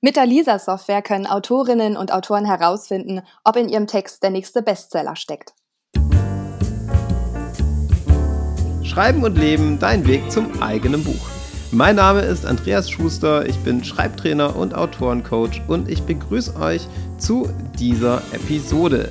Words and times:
Mit 0.00 0.16
der 0.16 0.26
Lisa-Software 0.26 1.02
können 1.02 1.26
Autorinnen 1.26 1.96
und 1.96 2.12
Autoren 2.12 2.44
herausfinden, 2.44 3.22
ob 3.44 3.56
in 3.56 3.68
ihrem 3.68 3.86
Text 3.86 4.22
der 4.22 4.30
nächste 4.30 4.62
Bestseller 4.62 5.16
steckt. 5.16 5.54
Schreiben 8.82 9.24
und 9.24 9.36
Leben, 9.36 9.78
dein 9.78 10.06
Weg 10.06 10.30
zum 10.30 10.62
eigenen 10.62 11.02
Buch. 11.02 11.26
Mein 11.72 11.96
Name 11.96 12.20
ist 12.20 12.46
Andreas 12.46 12.88
Schuster, 12.88 13.46
ich 13.46 13.58
bin 13.64 13.82
Schreibtrainer 13.82 14.54
und 14.54 14.74
Autorencoach 14.74 15.62
und 15.66 15.88
ich 15.88 16.02
begrüße 16.02 16.54
euch 16.60 16.86
zu 17.18 17.48
dieser 17.78 18.18
Episode. 18.32 19.10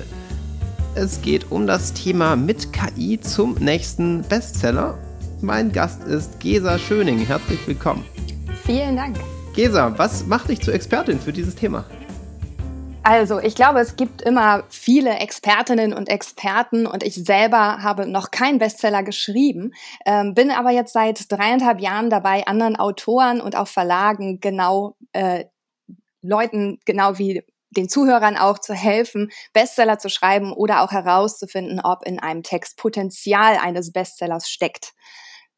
Es 0.94 1.20
geht 1.20 1.50
um 1.50 1.66
das 1.66 1.92
Thema 1.92 2.36
mit 2.36 2.72
KI 2.72 3.20
zum 3.20 3.54
nächsten 3.56 4.22
Bestseller. 4.22 4.96
Mein 5.42 5.72
Gast 5.72 6.04
ist 6.04 6.40
Gesa 6.40 6.78
Schöning. 6.78 7.18
Herzlich 7.18 7.66
willkommen. 7.66 8.04
Vielen 8.64 8.96
Dank. 8.96 9.18
Gesa, 9.54 9.96
was 9.96 10.26
macht 10.26 10.48
dich 10.48 10.60
zur 10.60 10.74
Expertin 10.74 11.20
für 11.20 11.32
dieses 11.32 11.54
Thema? 11.54 11.84
Also, 13.04 13.38
ich 13.38 13.54
glaube, 13.54 13.78
es 13.78 13.94
gibt 13.94 14.22
immer 14.22 14.64
viele 14.68 15.18
Expertinnen 15.18 15.92
und 15.92 16.08
Experten 16.08 16.86
und 16.86 17.04
ich 17.04 17.14
selber 17.14 17.82
habe 17.82 18.06
noch 18.08 18.32
keinen 18.32 18.58
Bestseller 18.58 19.04
geschrieben, 19.04 19.72
ähm, 20.06 20.34
bin 20.34 20.50
aber 20.50 20.70
jetzt 20.70 20.92
seit 20.92 21.30
dreieinhalb 21.30 21.80
Jahren 21.80 22.10
dabei, 22.10 22.46
anderen 22.46 22.76
Autoren 22.76 23.40
und 23.40 23.54
auch 23.54 23.68
Verlagen 23.68 24.40
genau 24.40 24.96
äh, 25.12 25.44
Leuten 26.22 26.80
genau 26.84 27.18
wie 27.18 27.44
den 27.70 27.88
Zuhörern 27.88 28.36
auch 28.36 28.58
zu 28.58 28.74
helfen, 28.74 29.30
Bestseller 29.52 29.98
zu 29.98 30.08
schreiben 30.08 30.52
oder 30.52 30.82
auch 30.82 30.90
herauszufinden, 30.90 31.80
ob 31.80 32.04
in 32.06 32.18
einem 32.18 32.42
Text 32.42 32.76
Potenzial 32.76 33.58
eines 33.58 33.92
Bestsellers 33.92 34.48
steckt. 34.48 34.94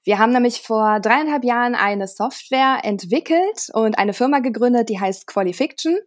Wir 0.06 0.20
haben 0.20 0.32
nämlich 0.32 0.62
vor 0.62 1.00
dreieinhalb 1.00 1.42
Jahren 1.42 1.74
eine 1.74 2.06
Software 2.06 2.78
entwickelt 2.84 3.70
und 3.72 3.98
eine 3.98 4.12
Firma 4.12 4.38
gegründet, 4.38 4.88
die 4.88 5.00
heißt 5.00 5.26
Qualifiction. 5.26 5.98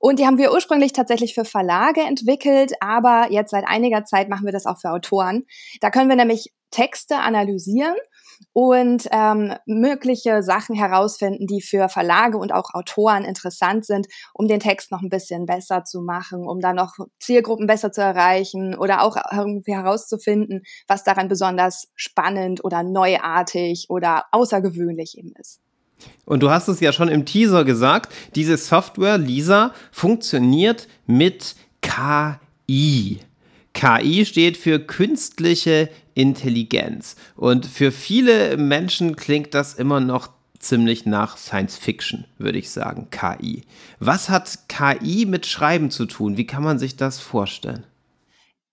Und 0.00 0.18
die 0.18 0.26
haben 0.26 0.36
wir 0.36 0.52
ursprünglich 0.52 0.92
tatsächlich 0.92 1.32
für 1.32 1.44
Verlage 1.44 2.00
entwickelt, 2.00 2.72
aber 2.80 3.28
jetzt 3.30 3.52
seit 3.52 3.64
einiger 3.64 4.04
Zeit 4.04 4.28
machen 4.28 4.46
wir 4.46 4.52
das 4.52 4.66
auch 4.66 4.80
für 4.80 4.90
Autoren. 4.90 5.46
Da 5.80 5.90
können 5.90 6.08
wir 6.08 6.16
nämlich 6.16 6.52
Texte 6.72 7.18
analysieren 7.18 7.94
und 8.52 9.08
ähm, 9.12 9.54
mögliche 9.66 10.42
Sachen 10.42 10.74
herausfinden, 10.74 11.46
die 11.46 11.60
für 11.60 11.88
Verlage 11.88 12.38
und 12.38 12.52
auch 12.52 12.74
Autoren 12.74 13.24
interessant 13.24 13.84
sind, 13.84 14.06
um 14.34 14.48
den 14.48 14.60
Text 14.60 14.90
noch 14.90 15.02
ein 15.02 15.08
bisschen 15.08 15.46
besser 15.46 15.84
zu 15.84 16.00
machen, 16.00 16.46
um 16.46 16.60
da 16.60 16.72
noch 16.72 16.94
Zielgruppen 17.20 17.66
besser 17.66 17.92
zu 17.92 18.00
erreichen 18.00 18.74
oder 18.74 19.02
auch 19.02 19.16
irgendwie 19.32 19.74
herauszufinden, 19.74 20.62
was 20.86 21.04
daran 21.04 21.28
besonders 21.28 21.88
spannend 21.94 22.64
oder 22.64 22.82
neuartig 22.82 23.86
oder 23.88 24.24
außergewöhnlich 24.32 25.16
eben 25.18 25.32
ist. 25.38 25.60
Und 26.24 26.42
du 26.42 26.50
hast 26.50 26.68
es 26.68 26.80
ja 26.80 26.92
schon 26.92 27.08
im 27.08 27.24
Teaser 27.24 27.64
gesagt, 27.64 28.12
diese 28.34 28.56
Software 28.56 29.18
Lisa 29.18 29.72
funktioniert 29.92 30.88
mit 31.06 31.56
KI. 31.80 33.20
KI 33.76 34.24
steht 34.24 34.56
für 34.56 34.78
künstliche 34.78 35.90
Intelligenz. 36.14 37.14
Und 37.36 37.66
für 37.66 37.92
viele 37.92 38.56
Menschen 38.56 39.16
klingt 39.16 39.52
das 39.52 39.74
immer 39.74 40.00
noch 40.00 40.30
ziemlich 40.58 41.04
nach 41.04 41.36
Science 41.36 41.76
Fiction, 41.76 42.24
würde 42.38 42.58
ich 42.58 42.70
sagen, 42.70 43.08
KI. 43.10 43.64
Was 43.98 44.30
hat 44.30 44.68
KI 44.68 45.26
mit 45.26 45.44
Schreiben 45.44 45.90
zu 45.90 46.06
tun? 46.06 46.38
Wie 46.38 46.46
kann 46.46 46.62
man 46.62 46.78
sich 46.78 46.96
das 46.96 47.18
vorstellen? 47.18 47.84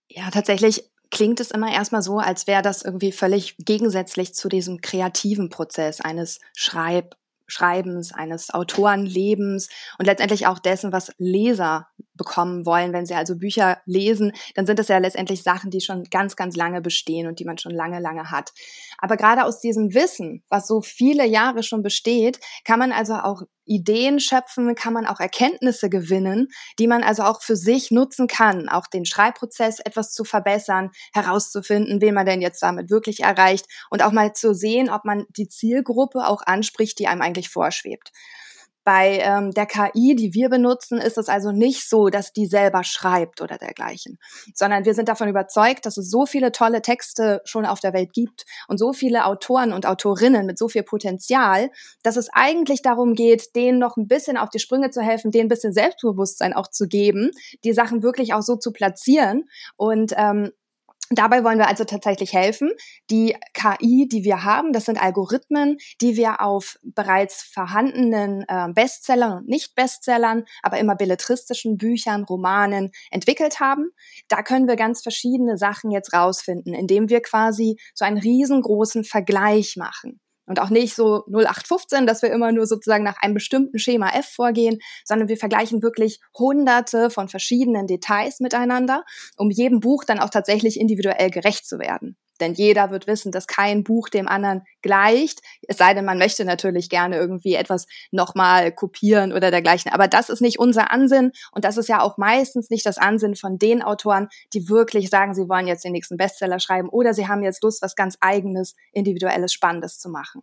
Ja, 0.08 0.30
tatsächlich 0.30 0.84
klingt 1.10 1.38
es 1.38 1.50
immer 1.50 1.70
erstmal 1.70 2.02
so, 2.02 2.18
als 2.18 2.46
wäre 2.46 2.62
das 2.62 2.80
irgendwie 2.80 3.12
völlig 3.12 3.56
gegensätzlich 3.58 4.34
zu 4.34 4.48
diesem 4.48 4.80
kreativen 4.80 5.50
Prozess 5.50 6.00
eines 6.00 6.40
Schreib 6.56 7.14
Schreibens, 7.46 8.12
eines 8.12 8.52
Autorenlebens 8.52 9.68
und 9.98 10.06
letztendlich 10.06 10.46
auch 10.46 10.58
dessen, 10.58 10.92
was 10.92 11.12
Leser 11.18 11.88
bekommen 12.14 12.64
wollen. 12.64 12.92
Wenn 12.92 13.06
sie 13.06 13.14
also 13.14 13.36
Bücher 13.36 13.78
lesen, 13.86 14.32
dann 14.54 14.66
sind 14.66 14.78
das 14.78 14.88
ja 14.88 14.98
letztendlich 14.98 15.42
Sachen, 15.42 15.70
die 15.70 15.80
schon 15.80 16.04
ganz, 16.04 16.36
ganz 16.36 16.56
lange 16.56 16.80
bestehen 16.80 17.26
und 17.26 17.40
die 17.40 17.44
man 17.44 17.58
schon 17.58 17.72
lange, 17.72 18.00
lange 18.00 18.30
hat. 18.30 18.52
Aber 18.98 19.16
gerade 19.16 19.44
aus 19.44 19.60
diesem 19.60 19.94
Wissen, 19.94 20.42
was 20.48 20.66
so 20.66 20.80
viele 20.80 21.26
Jahre 21.26 21.62
schon 21.62 21.82
besteht, 21.82 22.40
kann 22.64 22.78
man 22.78 22.92
also 22.92 23.14
auch 23.14 23.42
Ideen 23.66 24.20
schöpfen, 24.20 24.74
kann 24.74 24.92
man 24.92 25.06
auch 25.06 25.20
Erkenntnisse 25.20 25.88
gewinnen, 25.90 26.48
die 26.78 26.86
man 26.86 27.02
also 27.02 27.22
auch 27.22 27.42
für 27.42 27.56
sich 27.56 27.90
nutzen 27.90 28.26
kann, 28.26 28.68
auch 28.68 28.86
den 28.86 29.04
Schreibprozess 29.04 29.80
etwas 29.80 30.12
zu 30.12 30.24
verbessern, 30.24 30.90
herauszufinden, 31.12 32.00
wen 32.00 32.14
man 32.14 32.26
denn 32.26 32.42
jetzt 32.42 32.62
damit 32.62 32.90
wirklich 32.90 33.20
erreicht 33.20 33.66
und 33.90 34.02
auch 34.02 34.12
mal 34.12 34.32
zu 34.32 34.54
sehen, 34.54 34.90
ob 34.90 35.04
man 35.04 35.24
die 35.30 35.48
Zielgruppe 35.48 36.26
auch 36.26 36.42
anspricht, 36.46 36.98
die 36.98 37.08
einem 37.08 37.22
eigentlich 37.22 37.48
vorschwebt. 37.48 38.12
Bei 38.84 39.18
ähm, 39.18 39.52
der 39.52 39.66
KI, 39.66 40.14
die 40.14 40.34
wir 40.34 40.48
benutzen, 40.48 40.98
ist 40.98 41.18
es 41.18 41.28
also 41.28 41.52
nicht 41.52 41.88
so, 41.88 42.08
dass 42.08 42.32
die 42.32 42.46
selber 42.46 42.84
schreibt 42.84 43.40
oder 43.40 43.58
dergleichen, 43.58 44.18
sondern 44.54 44.84
wir 44.84 44.94
sind 44.94 45.08
davon 45.08 45.28
überzeugt, 45.28 45.86
dass 45.86 45.96
es 45.96 46.10
so 46.10 46.26
viele 46.26 46.52
tolle 46.52 46.82
Texte 46.82 47.40
schon 47.44 47.66
auf 47.66 47.80
der 47.80 47.92
Welt 47.92 48.12
gibt 48.12 48.44
und 48.68 48.78
so 48.78 48.92
viele 48.92 49.24
Autoren 49.24 49.72
und 49.72 49.86
Autorinnen 49.86 50.46
mit 50.46 50.58
so 50.58 50.68
viel 50.68 50.82
Potenzial, 50.82 51.70
dass 52.02 52.16
es 52.16 52.28
eigentlich 52.32 52.82
darum 52.82 53.14
geht, 53.14 53.56
denen 53.56 53.78
noch 53.78 53.96
ein 53.96 54.06
bisschen 54.06 54.36
auf 54.36 54.50
die 54.50 54.58
Sprünge 54.58 54.90
zu 54.90 55.00
helfen, 55.02 55.30
denen 55.30 55.46
ein 55.46 55.48
bisschen 55.48 55.72
Selbstbewusstsein 55.72 56.52
auch 56.52 56.68
zu 56.68 56.86
geben, 56.86 57.30
die 57.64 57.72
Sachen 57.72 58.02
wirklich 58.02 58.34
auch 58.34 58.42
so 58.42 58.56
zu 58.56 58.72
platzieren. 58.72 59.44
Und 59.76 60.12
ähm, 60.16 60.50
Dabei 61.10 61.44
wollen 61.44 61.58
wir 61.58 61.68
also 61.68 61.84
tatsächlich 61.84 62.32
helfen. 62.32 62.70
Die 63.10 63.36
KI, 63.52 64.08
die 64.10 64.24
wir 64.24 64.42
haben, 64.42 64.72
das 64.72 64.86
sind 64.86 65.00
Algorithmen, 65.00 65.76
die 66.00 66.16
wir 66.16 66.40
auf 66.40 66.78
bereits 66.82 67.42
vorhandenen 67.42 68.44
äh, 68.48 68.68
Bestsellern 68.72 69.38
und 69.38 69.48
Nicht-Bestsellern, 69.48 70.44
aber 70.62 70.78
immer 70.78 70.96
belletristischen 70.96 71.76
Büchern, 71.76 72.24
Romanen 72.24 72.90
entwickelt 73.10 73.60
haben. 73.60 73.90
Da 74.28 74.42
können 74.42 74.66
wir 74.66 74.76
ganz 74.76 75.02
verschiedene 75.02 75.58
Sachen 75.58 75.90
jetzt 75.90 76.14
rausfinden, 76.14 76.72
indem 76.72 77.10
wir 77.10 77.20
quasi 77.20 77.76
so 77.94 78.06
einen 78.06 78.18
riesengroßen 78.18 79.04
Vergleich 79.04 79.76
machen. 79.76 80.20
Und 80.46 80.60
auch 80.60 80.70
nicht 80.70 80.94
so 80.94 81.24
0815, 81.28 82.06
dass 82.06 82.22
wir 82.22 82.30
immer 82.30 82.52
nur 82.52 82.66
sozusagen 82.66 83.04
nach 83.04 83.16
einem 83.22 83.34
bestimmten 83.34 83.78
Schema 83.78 84.10
F 84.10 84.26
vorgehen, 84.26 84.78
sondern 85.04 85.28
wir 85.28 85.36
vergleichen 85.36 85.82
wirklich 85.82 86.20
hunderte 86.36 87.10
von 87.10 87.28
verschiedenen 87.28 87.86
Details 87.86 88.40
miteinander, 88.40 89.04
um 89.36 89.50
jedem 89.50 89.80
Buch 89.80 90.04
dann 90.04 90.18
auch 90.18 90.30
tatsächlich 90.30 90.78
individuell 90.78 91.30
gerecht 91.30 91.66
zu 91.66 91.78
werden. 91.78 92.16
Denn 92.40 92.54
jeder 92.54 92.90
wird 92.90 93.06
wissen, 93.06 93.32
dass 93.32 93.46
kein 93.46 93.84
Buch 93.84 94.08
dem 94.08 94.28
anderen 94.28 94.62
gleicht. 94.82 95.40
Es 95.68 95.76
sei 95.76 95.94
denn, 95.94 96.04
man 96.04 96.18
möchte 96.18 96.44
natürlich 96.44 96.88
gerne 96.88 97.16
irgendwie 97.16 97.54
etwas 97.54 97.86
nochmal 98.10 98.72
kopieren 98.72 99.32
oder 99.32 99.50
dergleichen. 99.50 99.92
Aber 99.92 100.08
das 100.08 100.28
ist 100.28 100.40
nicht 100.40 100.58
unser 100.58 100.90
Ansinn. 100.90 101.32
Und 101.52 101.64
das 101.64 101.76
ist 101.76 101.88
ja 101.88 102.00
auch 102.00 102.18
meistens 102.18 102.70
nicht 102.70 102.86
das 102.86 102.98
Ansinn 102.98 103.36
von 103.36 103.58
den 103.58 103.82
Autoren, 103.82 104.28
die 104.52 104.68
wirklich 104.68 105.10
sagen, 105.10 105.34
sie 105.34 105.48
wollen 105.48 105.66
jetzt 105.66 105.84
den 105.84 105.92
nächsten 105.92 106.16
Bestseller 106.16 106.58
schreiben 106.58 106.88
oder 106.88 107.14
sie 107.14 107.28
haben 107.28 107.42
jetzt 107.42 107.62
Lust, 107.62 107.82
was 107.82 107.96
ganz 107.96 108.16
eigenes, 108.20 108.74
individuelles, 108.92 109.52
spannendes 109.52 109.98
zu 109.98 110.08
machen. 110.08 110.42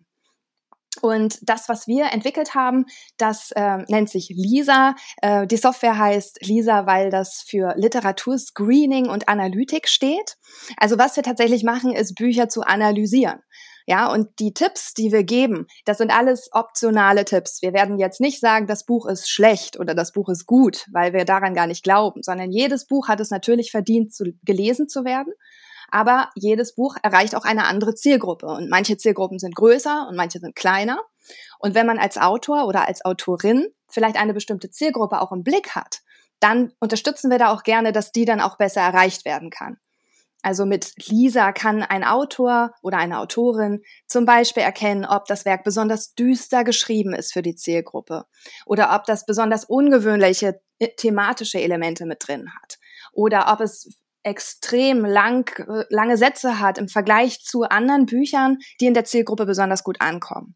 Und 1.00 1.40
das, 1.42 1.70
was 1.70 1.88
wir 1.88 2.12
entwickelt 2.12 2.54
haben, 2.54 2.86
das 3.18 3.52
äh, 3.52 3.78
nennt 3.88 4.10
sich 4.10 4.30
Lisa. 4.36 4.96
Äh, 5.22 5.48
die 5.48 5.56
Software 5.56 5.98
heißt 5.98 6.46
Lisa, 6.46 6.86
weil 6.86 7.10
das 7.10 7.44
für 7.48 7.74
Literaturscreening 7.78 9.08
und 9.08 9.30
Analytik 9.30 9.88
steht. 9.88 10.36
Also 10.76 10.98
was 10.98 11.16
wir 11.16 11.24
tatsächlich 11.24 11.64
machen, 11.64 11.94
ist 11.94 12.16
Bücher 12.16 12.50
zu 12.50 12.64
analysieren. 12.64 13.40
Ja, 13.88 14.12
und 14.12 14.28
die 14.40 14.54
Tipps, 14.54 14.94
die 14.94 15.12
wir 15.12 15.24
geben, 15.24 15.66
das 15.86 15.98
sind 15.98 16.12
alles 16.12 16.50
optionale 16.52 17.26
Tipps. 17.26 17.62
Wir 17.62 17.74
werden 17.74 17.98
jetzt 17.98 18.22
nicht 18.22 18.40
sagen, 18.40 18.68
das 18.68 18.86
Buch 18.86 19.08
ist 19.08 19.30
schlecht 19.30 19.80
oder 19.80 19.96
das 19.96 20.12
Buch 20.12 20.30
ist 20.30 20.46
gut, 20.46 20.86
weil 20.92 21.14
wir 21.14 21.26
daran 21.26 21.56
gar 21.56 21.68
nicht 21.68 21.84
glauben, 21.84 22.22
sondern 22.22 22.52
jedes 22.52 22.86
Buch 22.86 23.08
hat 23.08 23.20
es 23.20 23.32
natürlich 23.32 23.72
verdient, 23.72 24.14
zu, 24.14 24.34
gelesen 24.44 24.88
zu 24.88 25.04
werden. 25.04 25.34
Aber 25.92 26.30
jedes 26.36 26.74
Buch 26.74 26.96
erreicht 27.04 27.36
auch 27.36 27.44
eine 27.44 27.66
andere 27.66 27.94
Zielgruppe. 27.94 28.48
Und 28.48 28.70
manche 28.70 28.98
Zielgruppen 28.98 29.40
sind 29.40 29.56
größer 29.56 30.08
und 30.10 30.16
manche 30.16 30.40
sind 30.40 30.56
kleiner. 30.56 31.02
Und 31.60 31.76
wenn 31.76 31.86
man 31.86 32.00
als 32.00 32.18
Autor 32.18 32.66
oder 32.66 32.88
als 32.88 33.06
Autorin 33.06 33.68
vielleicht 33.90 34.16
eine 34.16 34.34
bestimmte 34.34 34.72
Zielgruppe 34.72 35.22
auch 35.22 35.32
im 35.32 35.44
Blick 35.44 35.76
hat, 35.76 36.00
dann 36.40 36.74
unterstützen 36.80 37.30
wir 37.30 37.38
da 37.38 37.54
auch 37.54 37.64
gerne, 37.64 37.92
dass 37.92 38.12
die 38.12 38.26
dann 38.26 38.42
auch 38.42 38.58
besser 38.58 38.82
erreicht 38.82 39.26
werden 39.26 39.52
kann. 39.52 39.78
Also 40.44 40.66
mit 40.66 40.94
Lisa 41.08 41.52
kann 41.52 41.84
ein 41.84 42.04
Autor 42.04 42.74
oder 42.82 42.98
eine 42.98 43.20
Autorin 43.20 43.84
zum 44.08 44.26
Beispiel 44.26 44.64
erkennen, 44.64 45.06
ob 45.06 45.26
das 45.26 45.46
Werk 45.46 45.64
besonders 45.64 46.16
düster 46.16 46.64
geschrieben 46.64 47.14
ist 47.14 47.32
für 47.32 47.44
die 47.44 47.56
Zielgruppe 47.56 48.26
oder 48.66 48.96
ob 48.96 49.06
das 49.06 49.26
besonders 49.26 49.66
ungewöhnliche 49.66 50.60
thematische 50.98 51.62
Elemente 51.62 52.08
mit 52.08 52.28
drin 52.28 52.50
hat 52.60 52.80
oder 53.14 53.54
ob 53.54 53.62
es 53.62 54.01
extrem 54.24 55.04
lang, 55.06 55.50
lange 55.90 56.18
Sätze 56.18 56.60
hat 56.60 56.78
im 56.78 56.88
Vergleich 56.88 57.40
zu 57.44 57.64
anderen 57.64 58.06
Büchern, 58.06 58.58
die 58.80 58.86
in 58.86 58.94
der 58.94 59.06
Zielgruppe 59.06 59.46
besonders 59.46 59.84
gut 59.84 60.00
ankommen. 60.00 60.56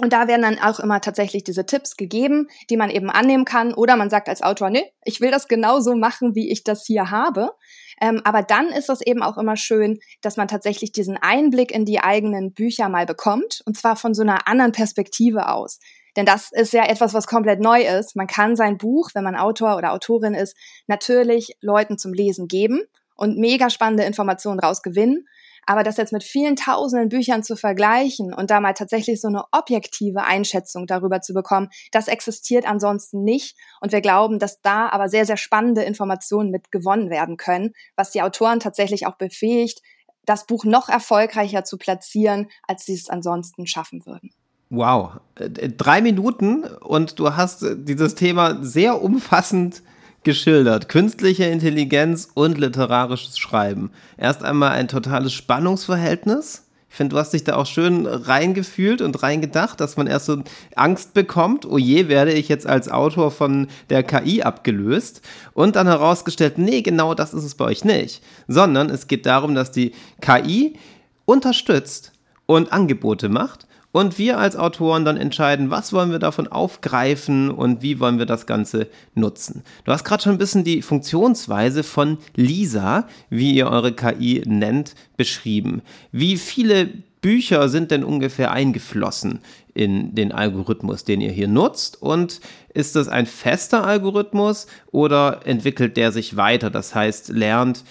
Und 0.00 0.12
da 0.14 0.26
werden 0.26 0.42
dann 0.42 0.58
auch 0.58 0.80
immer 0.80 1.00
tatsächlich 1.00 1.44
diese 1.44 1.66
Tipps 1.66 1.96
gegeben, 1.96 2.48
die 2.70 2.78
man 2.78 2.88
eben 2.88 3.10
annehmen 3.10 3.44
kann. 3.44 3.74
Oder 3.74 3.96
man 3.96 4.08
sagt 4.08 4.28
als 4.28 4.42
Autor, 4.42 4.70
nee, 4.70 4.90
ich 5.04 5.20
will 5.20 5.30
das 5.30 5.48
genauso 5.48 5.94
machen, 5.94 6.34
wie 6.34 6.50
ich 6.50 6.64
das 6.64 6.86
hier 6.86 7.10
habe. 7.10 7.52
Ähm, 8.00 8.22
aber 8.24 8.42
dann 8.42 8.68
ist 8.68 8.88
es 8.88 9.02
eben 9.02 9.22
auch 9.22 9.36
immer 9.36 9.56
schön, 9.56 9.98
dass 10.22 10.38
man 10.38 10.48
tatsächlich 10.48 10.92
diesen 10.92 11.18
Einblick 11.18 11.70
in 11.70 11.84
die 11.84 12.00
eigenen 12.00 12.54
Bücher 12.54 12.88
mal 12.88 13.04
bekommt. 13.04 13.62
Und 13.66 13.76
zwar 13.76 13.96
von 13.96 14.14
so 14.14 14.22
einer 14.22 14.48
anderen 14.48 14.72
Perspektive 14.72 15.50
aus. 15.50 15.78
Denn 16.16 16.26
das 16.26 16.50
ist 16.52 16.72
ja 16.72 16.84
etwas, 16.84 17.14
was 17.14 17.26
komplett 17.26 17.60
neu 17.60 17.82
ist. 17.82 18.16
Man 18.16 18.26
kann 18.26 18.56
sein 18.56 18.78
Buch, 18.78 19.10
wenn 19.14 19.24
man 19.24 19.36
Autor 19.36 19.76
oder 19.76 19.92
Autorin 19.92 20.34
ist, 20.34 20.56
natürlich 20.86 21.56
Leuten 21.60 21.98
zum 21.98 22.12
Lesen 22.12 22.48
geben 22.48 22.82
und 23.14 23.38
mega 23.38 23.70
spannende 23.70 24.04
Informationen 24.04 24.60
rausgewinnen. 24.60 25.26
Aber 25.64 25.84
das 25.84 25.96
jetzt 25.96 26.12
mit 26.12 26.24
vielen 26.24 26.56
tausenden 26.56 27.08
Büchern 27.08 27.44
zu 27.44 27.54
vergleichen 27.54 28.34
und 28.34 28.50
da 28.50 28.60
mal 28.60 28.72
tatsächlich 28.72 29.20
so 29.20 29.28
eine 29.28 29.44
objektive 29.52 30.24
Einschätzung 30.24 30.86
darüber 30.88 31.20
zu 31.20 31.34
bekommen, 31.34 31.68
das 31.92 32.08
existiert 32.08 32.66
ansonsten 32.66 33.22
nicht. 33.22 33.56
Und 33.80 33.92
wir 33.92 34.00
glauben, 34.00 34.40
dass 34.40 34.60
da 34.60 34.88
aber 34.88 35.08
sehr, 35.08 35.24
sehr 35.24 35.36
spannende 35.36 35.82
Informationen 35.82 36.50
mit 36.50 36.72
gewonnen 36.72 37.10
werden 37.10 37.36
können, 37.36 37.74
was 37.94 38.10
die 38.10 38.22
Autoren 38.22 38.58
tatsächlich 38.58 39.06
auch 39.06 39.16
befähigt, 39.16 39.82
das 40.24 40.46
Buch 40.46 40.64
noch 40.64 40.88
erfolgreicher 40.88 41.64
zu 41.64 41.78
platzieren, 41.78 42.50
als 42.66 42.84
sie 42.84 42.94
es 42.94 43.08
ansonsten 43.08 43.66
schaffen 43.66 44.04
würden. 44.04 44.30
Wow, 44.74 45.20
äh, 45.34 45.68
drei 45.68 46.00
Minuten 46.00 46.64
und 46.64 47.18
du 47.18 47.36
hast 47.36 47.62
äh, 47.62 47.76
dieses 47.76 48.14
Thema 48.14 48.56
sehr 48.64 49.02
umfassend 49.02 49.82
geschildert. 50.22 50.88
Künstliche 50.88 51.44
Intelligenz 51.44 52.30
und 52.32 52.56
literarisches 52.56 53.38
Schreiben. 53.38 53.90
Erst 54.16 54.42
einmal 54.42 54.70
ein 54.70 54.88
totales 54.88 55.34
Spannungsverhältnis. 55.34 56.68
Ich 56.88 56.96
finde, 56.96 57.14
du 57.14 57.20
hast 57.20 57.34
dich 57.34 57.44
da 57.44 57.56
auch 57.56 57.66
schön 57.66 58.06
reingefühlt 58.06 59.02
und 59.02 59.22
reingedacht, 59.22 59.78
dass 59.78 59.98
man 59.98 60.06
erst 60.06 60.24
so 60.24 60.42
Angst 60.74 61.12
bekommt, 61.12 61.66
oh 61.66 61.76
je, 61.76 62.08
werde 62.08 62.32
ich 62.32 62.48
jetzt 62.48 62.66
als 62.66 62.90
Autor 62.90 63.30
von 63.30 63.68
der 63.90 64.02
KI 64.02 64.42
abgelöst. 64.42 65.20
Und 65.52 65.76
dann 65.76 65.86
herausgestellt, 65.86 66.56
nee, 66.56 66.80
genau 66.80 67.12
das 67.12 67.34
ist 67.34 67.44
es 67.44 67.56
bei 67.56 67.66
euch 67.66 67.84
nicht. 67.84 68.22
Sondern 68.48 68.88
es 68.88 69.06
geht 69.06 69.26
darum, 69.26 69.54
dass 69.54 69.70
die 69.70 69.92
KI 70.22 70.78
unterstützt 71.26 72.12
und 72.46 72.72
Angebote 72.72 73.28
macht 73.28 73.66
und 73.92 74.18
wir 74.18 74.38
als 74.38 74.56
Autoren 74.56 75.04
dann 75.04 75.16
entscheiden, 75.16 75.70
was 75.70 75.92
wollen 75.92 76.10
wir 76.10 76.18
davon 76.18 76.48
aufgreifen 76.48 77.50
und 77.50 77.82
wie 77.82 78.00
wollen 78.00 78.18
wir 78.18 78.26
das 78.26 78.46
Ganze 78.46 78.88
nutzen. 79.14 79.62
Du 79.84 79.92
hast 79.92 80.04
gerade 80.04 80.22
schon 80.22 80.32
ein 80.32 80.38
bisschen 80.38 80.64
die 80.64 80.82
Funktionsweise 80.82 81.82
von 81.82 82.18
Lisa, 82.34 83.06
wie 83.30 83.52
ihr 83.52 83.68
eure 83.68 83.92
KI 83.92 84.42
nennt, 84.46 84.94
beschrieben. 85.16 85.82
Wie 86.10 86.38
viele 86.38 86.88
Bücher 87.20 87.68
sind 87.68 87.90
denn 87.90 88.02
ungefähr 88.02 88.50
eingeflossen 88.50 89.40
in 89.74 90.14
den 90.14 90.32
Algorithmus, 90.32 91.04
den 91.04 91.20
ihr 91.20 91.30
hier 91.30 91.48
nutzt? 91.48 92.00
Und 92.02 92.40
ist 92.74 92.96
das 92.96 93.08
ein 93.08 93.26
fester 93.26 93.86
Algorithmus 93.86 94.66
oder 94.90 95.40
entwickelt 95.44 95.96
der 95.96 96.12
sich 96.12 96.36
weiter? 96.36 96.70
Das 96.70 96.94
heißt, 96.94 97.28
lernt 97.28 97.84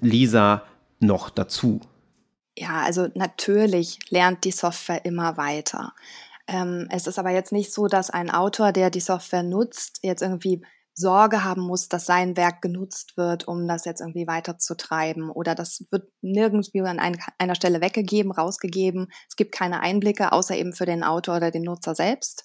Lisa 0.00 0.62
noch 1.00 1.30
dazu? 1.30 1.80
Ja, 2.56 2.82
also 2.82 3.08
natürlich 3.14 3.98
lernt 4.10 4.44
die 4.44 4.52
Software 4.52 5.04
immer 5.04 5.36
weiter. 5.36 5.92
Ähm, 6.46 6.86
es 6.90 7.06
ist 7.06 7.18
aber 7.18 7.30
jetzt 7.30 7.52
nicht 7.52 7.72
so, 7.72 7.88
dass 7.88 8.10
ein 8.10 8.30
Autor, 8.30 8.72
der 8.72 8.90
die 8.90 9.00
Software 9.00 9.42
nutzt, 9.42 10.00
jetzt 10.02 10.22
irgendwie 10.22 10.62
Sorge 10.96 11.42
haben 11.42 11.62
muss, 11.62 11.88
dass 11.88 12.06
sein 12.06 12.36
Werk 12.36 12.62
genutzt 12.62 13.16
wird, 13.16 13.48
um 13.48 13.66
das 13.66 13.84
jetzt 13.84 14.00
irgendwie 14.00 14.28
weiterzutreiben. 14.28 15.30
Oder 15.30 15.56
das 15.56 15.84
wird 15.90 16.08
nirgendwo 16.20 16.84
an 16.84 17.00
einer 17.00 17.54
Stelle 17.56 17.80
weggegeben, 17.80 18.30
rausgegeben. 18.30 19.08
Es 19.28 19.34
gibt 19.34 19.52
keine 19.52 19.80
Einblicke, 19.80 20.30
außer 20.30 20.56
eben 20.56 20.72
für 20.72 20.86
den 20.86 21.02
Autor 21.02 21.38
oder 21.38 21.50
den 21.50 21.62
Nutzer 21.62 21.96
selbst. 21.96 22.44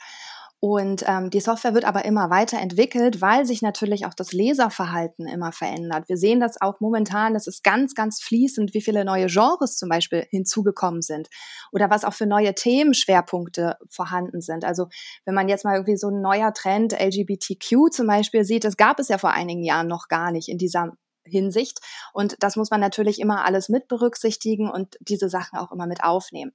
Und 0.62 1.06
ähm, 1.08 1.30
die 1.30 1.40
Software 1.40 1.74
wird 1.74 1.86
aber 1.86 2.04
immer 2.04 2.30
weiterentwickelt, 2.30 3.22
weil 3.22 3.46
sich 3.46 3.62
natürlich 3.62 4.06
auch 4.06 4.14
das 4.14 4.34
Leserverhalten 4.34 5.26
immer 5.26 5.54
verändert. 5.54 6.10
Wir 6.10 6.18
sehen 6.18 6.42
das 6.42 6.60
auch 6.60 6.82
momentan, 6.82 7.34
das 7.34 7.48
ist 7.48 7.64
ganz, 7.64 7.96
ganz 7.96 8.22
fließend, 8.22 8.74
wie 8.74 8.82
viele 8.82 9.06
neue 9.06 9.28
Genres 9.28 9.78
zum 9.78 9.88
Beispiel 9.88 10.28
hinzugekommen 10.30 11.02
sind 11.02 11.30
oder 11.72 11.90
was 11.90 12.04
auch 12.04 12.14
für 12.14 12.26
neue 12.26 12.54
Themenschwerpunkte 12.56 13.78
vorhanden 13.90 14.42
sind. 14.42 14.66
Also 14.66 14.88
wenn 15.24 15.34
man 15.34 15.48
jetzt 15.48 15.64
mal 15.64 15.76
irgendwie 15.76 15.98
so 15.98 16.10
ein 16.10 16.22
neuer 16.22 16.54
Trend 16.54 16.92
LGBTQ 16.92 17.92
zum 17.92 18.08
Beispiel 18.08 18.44
sieht, 18.44 18.66
das 18.66 18.76
gab 18.76 19.00
es 19.00 19.08
ja 19.08 19.18
vor 19.18 19.32
einigen 19.32 19.64
Jahren 19.64 19.88
noch 19.88 20.10
gar 20.10 20.32
nicht 20.34 20.50
in 20.50 20.58
dieser 20.58 20.92
Hinsicht. 21.24 21.80
Und 22.14 22.36
das 22.40 22.56
muss 22.56 22.72
man 22.72 22.80
natürlich 22.80 23.20
immer 23.20 23.46
alles 23.46 23.70
mit 23.70 23.88
berücksichtigen 23.88 24.70
und 24.70 24.98
diese 25.00 25.30
Sachen 25.30 25.58
auch 25.58 25.72
immer 25.72 25.88
mit 25.88 26.04
aufnehmen. 26.04 26.52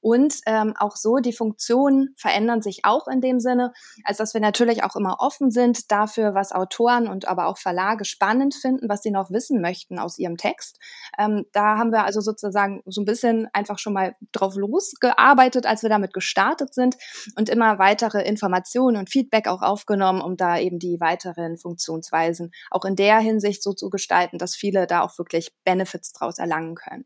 Und 0.00 0.36
ähm, 0.46 0.74
auch 0.78 0.96
so, 0.96 1.16
die 1.16 1.32
Funktionen 1.32 2.14
verändern 2.16 2.62
sich 2.62 2.84
auch 2.84 3.08
in 3.08 3.20
dem 3.20 3.40
Sinne, 3.40 3.72
als 4.04 4.18
dass 4.18 4.34
wir 4.34 4.40
natürlich 4.40 4.84
auch 4.84 4.96
immer 4.96 5.16
offen 5.20 5.50
sind 5.50 5.90
dafür, 5.90 6.34
was 6.34 6.52
Autoren 6.52 7.08
und 7.08 7.28
aber 7.28 7.46
auch 7.46 7.58
Verlage 7.58 8.04
spannend 8.04 8.54
finden, 8.54 8.88
was 8.88 9.02
sie 9.02 9.10
noch 9.10 9.30
wissen 9.30 9.60
möchten 9.60 9.98
aus 9.98 10.18
ihrem 10.18 10.36
Text. 10.36 10.78
Ähm, 11.18 11.44
da 11.52 11.76
haben 11.76 11.92
wir 11.92 12.04
also 12.04 12.20
sozusagen 12.20 12.82
so 12.86 13.00
ein 13.00 13.06
bisschen 13.06 13.48
einfach 13.52 13.78
schon 13.78 13.92
mal 13.92 14.16
drauf 14.32 14.56
losgearbeitet, 14.56 15.66
als 15.66 15.82
wir 15.82 15.90
damit 15.90 16.12
gestartet 16.12 16.74
sind 16.74 16.96
und 17.36 17.48
immer 17.48 17.78
weitere 17.78 18.22
Informationen 18.22 18.96
und 18.96 19.10
Feedback 19.10 19.48
auch 19.48 19.62
aufgenommen, 19.62 20.20
um 20.20 20.36
da 20.36 20.58
eben 20.58 20.78
die 20.78 21.00
weiteren 21.00 21.56
Funktionsweisen 21.56 22.52
auch 22.70 22.84
in 22.84 22.96
der 22.96 23.18
Hinsicht 23.18 23.62
so 23.62 23.72
zu 23.72 23.90
gestalten, 23.90 24.05
gestalten, 24.06 24.38
dass 24.38 24.54
viele 24.54 24.86
da 24.86 25.00
auch 25.02 25.18
wirklich 25.18 25.52
Benefits 25.64 26.12
draus 26.12 26.38
erlangen 26.38 26.76
können. 26.76 27.04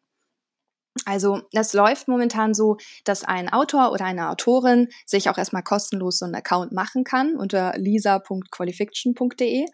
Also 1.05 1.43
das 1.53 1.73
läuft 1.73 2.09
momentan 2.09 2.53
so, 2.53 2.77
dass 3.05 3.25
ein 3.25 3.49
Autor 3.53 3.93
oder 3.93 4.05
eine 4.05 4.29
Autorin 4.29 4.89
sich 5.07 5.31
auch 5.31 5.39
erstmal 5.39 5.63
kostenlos 5.63 6.19
so 6.19 6.25
einen 6.25 6.35
Account 6.35 6.73
machen 6.73 7.05
kann 7.05 7.37
unter 7.37 7.75
lisa.qualifiction.de 7.77 9.67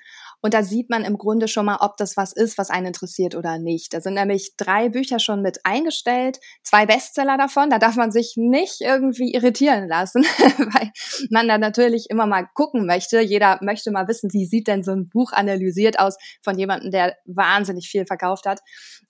und 0.43 0.55
da 0.55 0.63
sieht 0.63 0.91
man 0.91 1.05
im 1.05 1.19
Grunde 1.19 1.49
schon 1.49 1.67
mal, 1.67 1.79
ob 1.81 1.97
das 1.97 2.17
was 2.17 2.33
ist, 2.33 2.59
was 2.59 2.71
einen 2.71 2.87
interessiert 2.87 3.35
oder 3.35 3.59
nicht. 3.59 3.93
Da 3.93 4.01
sind 4.01 4.15
nämlich 4.15 4.53
drei 4.57 4.89
Bücher 4.89 5.19
schon 5.19 5.43
mit 5.43 5.59
eingestellt, 5.65 6.39
zwei 6.63 6.87
Bestseller 6.87 7.37
davon. 7.37 7.71
Da 7.71 7.79
darf 7.79 7.97
man 7.97 8.12
sich 8.12 8.35
nicht 8.37 8.81
irgendwie 8.81 9.33
irritieren 9.33 9.89
lassen, 9.89 10.23
weil 10.59 10.93
man 11.31 11.49
da 11.49 11.59
natürlich 11.59 12.07
immer 12.11 12.27
mal 12.27 12.47
gucken 12.55 12.87
möchte. 12.87 13.21
Jeder 13.21 13.59
möchte 13.62 13.91
mal 13.91 14.07
wissen, 14.09 14.33
wie 14.33 14.47
sieht 14.47 14.69
denn 14.69 14.85
so 14.85 14.93
ein 14.93 15.09
Buch 15.09 15.33
analysiert 15.33 15.99
aus 15.99 16.17
von 16.43 16.59
jemandem, 16.59 16.91
der 16.93 17.17
wahnsinnig 17.25 17.89
viel 17.89 18.07
verkauft 18.07 18.47
hat. 18.47 18.61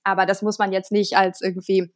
Aber 0.05 0.25
das 0.25 0.41
muss 0.41 0.59
man 0.59 0.73
jetzt 0.73 0.93
nicht 0.93 1.17
als 1.17 1.41
irgendwie 1.43 1.93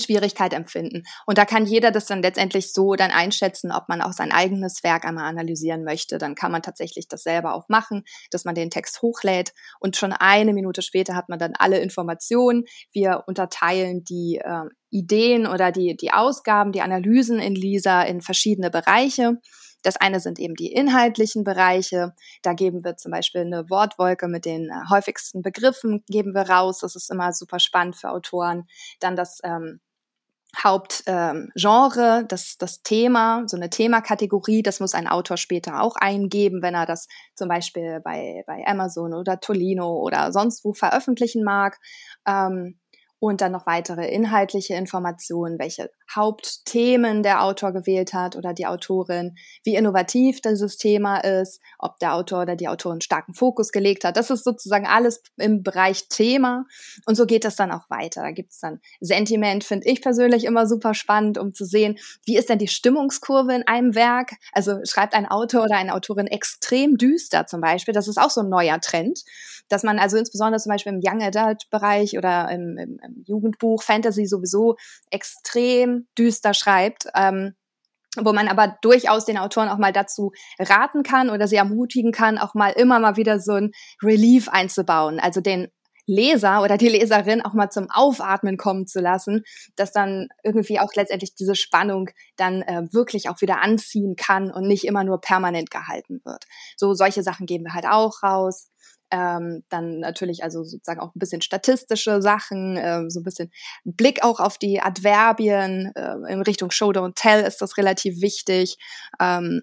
Schwierigkeit 0.00 0.52
empfinden. 0.52 1.02
Und 1.26 1.38
da 1.38 1.44
kann 1.44 1.66
jeder 1.66 1.90
das 1.90 2.06
dann 2.06 2.22
letztendlich 2.22 2.72
so 2.72 2.94
dann 2.94 3.10
einschätzen, 3.10 3.72
ob 3.72 3.88
man 3.88 4.00
auch 4.00 4.12
sein 4.12 4.32
eigenes 4.32 4.82
Werk 4.82 5.04
einmal 5.04 5.24
analysieren 5.24 5.84
möchte. 5.84 6.18
Dann 6.18 6.34
kann 6.34 6.52
man 6.52 6.62
tatsächlich 6.62 7.08
das 7.08 7.22
selber 7.22 7.54
auch 7.54 7.68
machen, 7.68 8.04
dass 8.30 8.44
man 8.44 8.54
den 8.54 8.70
Text 8.70 9.02
hochlädt 9.02 9.52
und 9.80 9.96
schon 9.96 10.12
eine 10.12 10.52
Minute 10.52 10.82
später 10.82 11.14
hat 11.14 11.28
man 11.28 11.38
dann 11.38 11.54
alle 11.58 11.78
Informationen. 11.78 12.64
Wir 12.92 13.24
unterteilen 13.26 14.04
die 14.04 14.40
äh, 14.42 14.64
Ideen 14.90 15.46
oder 15.46 15.72
die, 15.72 15.96
die 15.96 16.12
Ausgaben, 16.12 16.72
die 16.72 16.82
Analysen 16.82 17.38
in 17.38 17.54
Lisa 17.54 18.02
in 18.02 18.20
verschiedene 18.20 18.70
Bereiche. 18.70 19.38
Das 19.82 19.96
eine 19.96 20.20
sind 20.20 20.38
eben 20.38 20.54
die 20.54 20.72
inhaltlichen 20.72 21.44
Bereiche. 21.44 22.14
Da 22.42 22.52
geben 22.52 22.84
wir 22.84 22.96
zum 22.96 23.10
Beispiel 23.10 23.42
eine 23.42 23.68
Wortwolke 23.68 24.28
mit 24.28 24.44
den 24.44 24.70
äh, 24.70 24.90
häufigsten 24.90 25.42
Begriffen 25.42 26.04
geben 26.08 26.34
wir 26.34 26.48
raus. 26.48 26.78
Das 26.78 26.94
ist 26.96 27.10
immer 27.10 27.32
super 27.32 27.58
spannend 27.58 27.96
für 27.96 28.10
Autoren. 28.10 28.66
Dann 29.00 29.16
das 29.16 29.40
ähm, 29.42 29.80
Hauptgenre, 30.56 32.18
ähm, 32.20 32.28
das, 32.28 32.56
das 32.58 32.82
Thema, 32.82 33.44
so 33.46 33.56
eine 33.56 33.70
Themakategorie, 33.70 34.62
das 34.62 34.80
muss 34.80 34.94
ein 34.94 35.08
Autor 35.08 35.36
später 35.36 35.80
auch 35.82 35.96
eingeben, 35.96 36.62
wenn 36.62 36.74
er 36.74 36.86
das 36.86 37.08
zum 37.34 37.48
Beispiel 37.48 38.00
bei, 38.00 38.44
bei 38.46 38.64
Amazon 38.66 39.14
oder 39.14 39.40
Tolino 39.40 39.98
oder 40.00 40.32
sonst 40.32 40.64
wo 40.64 40.72
veröffentlichen 40.72 41.42
mag. 41.42 41.78
Ähm, 42.26 42.78
und 43.22 43.40
dann 43.40 43.52
noch 43.52 43.66
weitere 43.66 44.08
inhaltliche 44.08 44.74
Informationen, 44.74 45.60
welche 45.60 45.92
Hauptthemen 46.12 47.22
der 47.22 47.44
Autor 47.44 47.72
gewählt 47.72 48.14
hat 48.14 48.34
oder 48.34 48.52
die 48.52 48.66
Autorin, 48.66 49.36
wie 49.62 49.76
innovativ 49.76 50.40
dieses 50.40 50.76
Thema 50.76 51.18
ist, 51.18 51.60
ob 51.78 52.00
der 52.00 52.14
Autor 52.14 52.42
oder 52.42 52.56
die 52.56 52.66
Autorin 52.66 53.00
starken 53.00 53.32
Fokus 53.32 53.70
gelegt 53.70 54.02
hat. 54.02 54.16
Das 54.16 54.30
ist 54.30 54.42
sozusagen 54.42 54.88
alles 54.88 55.22
im 55.36 55.62
Bereich 55.62 56.08
Thema 56.08 56.66
und 57.06 57.14
so 57.14 57.24
geht 57.24 57.44
das 57.44 57.54
dann 57.54 57.70
auch 57.70 57.88
weiter. 57.88 58.22
Da 58.22 58.32
gibt 58.32 58.50
es 58.50 58.58
dann 58.58 58.80
Sentiment, 58.98 59.62
finde 59.62 59.88
ich 59.88 60.02
persönlich 60.02 60.44
immer 60.44 60.66
super 60.66 60.92
spannend, 60.92 61.38
um 61.38 61.54
zu 61.54 61.64
sehen, 61.64 62.00
wie 62.24 62.36
ist 62.36 62.48
denn 62.48 62.58
die 62.58 62.66
Stimmungskurve 62.66 63.54
in 63.54 63.68
einem 63.68 63.94
Werk. 63.94 64.32
Also 64.50 64.80
schreibt 64.82 65.14
ein 65.14 65.26
Autor 65.26 65.62
oder 65.62 65.76
eine 65.76 65.94
Autorin 65.94 66.26
extrem 66.26 66.98
düster 66.98 67.46
zum 67.46 67.60
Beispiel. 67.60 67.94
Das 67.94 68.08
ist 68.08 68.18
auch 68.18 68.30
so 68.30 68.40
ein 68.40 68.48
neuer 68.48 68.80
Trend, 68.80 69.20
dass 69.68 69.84
man 69.84 70.00
also 70.00 70.16
insbesondere 70.16 70.60
zum 70.60 70.70
Beispiel 70.70 70.92
im 70.92 71.00
Young 71.00 71.22
Adult 71.22 71.70
Bereich 71.70 72.18
oder 72.18 72.50
im, 72.50 72.76
im 72.78 73.11
Jugendbuch 73.24 73.82
Fantasy 73.82 74.26
sowieso 74.26 74.76
extrem 75.10 76.06
düster 76.18 76.54
schreibt. 76.54 77.06
Ähm, 77.14 77.54
wo 78.18 78.34
man 78.34 78.48
aber 78.48 78.76
durchaus 78.82 79.24
den 79.24 79.38
Autoren 79.38 79.70
auch 79.70 79.78
mal 79.78 79.92
dazu 79.92 80.32
raten 80.58 81.02
kann 81.02 81.30
oder 81.30 81.48
sie 81.48 81.56
ermutigen 81.56 82.12
kann, 82.12 82.36
auch 82.36 82.52
mal 82.52 82.68
immer 82.72 83.00
mal 83.00 83.16
wieder 83.16 83.40
so 83.40 83.52
ein 83.54 83.72
Relief 84.02 84.50
einzubauen, 84.50 85.18
also 85.18 85.40
den 85.40 85.68
Leser 86.06 86.62
oder 86.62 86.76
die 86.76 86.88
Leserin 86.88 87.42
auch 87.42 87.54
mal 87.54 87.70
zum 87.70 87.88
Aufatmen 87.90 88.56
kommen 88.56 88.86
zu 88.86 89.00
lassen, 89.00 89.44
dass 89.76 89.92
dann 89.92 90.28
irgendwie 90.42 90.80
auch 90.80 90.92
letztendlich 90.94 91.34
diese 91.34 91.54
Spannung 91.54 92.10
dann 92.36 92.62
äh, 92.62 92.82
wirklich 92.92 93.28
auch 93.28 93.40
wieder 93.40 93.62
anziehen 93.62 94.16
kann 94.16 94.50
und 94.50 94.66
nicht 94.66 94.84
immer 94.84 95.04
nur 95.04 95.20
permanent 95.20 95.70
gehalten 95.70 96.20
wird. 96.24 96.44
So 96.76 96.94
solche 96.94 97.22
Sachen 97.22 97.46
geben 97.46 97.64
wir 97.64 97.74
halt 97.74 97.86
auch 97.86 98.22
raus. 98.22 98.68
Ähm, 99.12 99.62
dann 99.68 100.00
natürlich 100.00 100.42
also 100.42 100.64
sozusagen 100.64 101.00
auch 101.00 101.14
ein 101.14 101.18
bisschen 101.18 101.42
statistische 101.42 102.22
Sachen, 102.22 102.76
äh, 102.76 103.10
so 103.10 103.20
ein 103.20 103.24
bisschen 103.24 103.52
Blick 103.84 104.24
auch 104.24 104.40
auf 104.40 104.56
die 104.56 104.80
Adverbien. 104.80 105.92
Äh, 105.94 106.32
in 106.32 106.42
Richtung 106.42 106.70
Show, 106.70 106.90
Don't 106.90 107.14
Tell 107.14 107.44
ist 107.44 107.60
das 107.60 107.76
relativ 107.76 108.22
wichtig. 108.22 108.78
Ähm, 109.20 109.62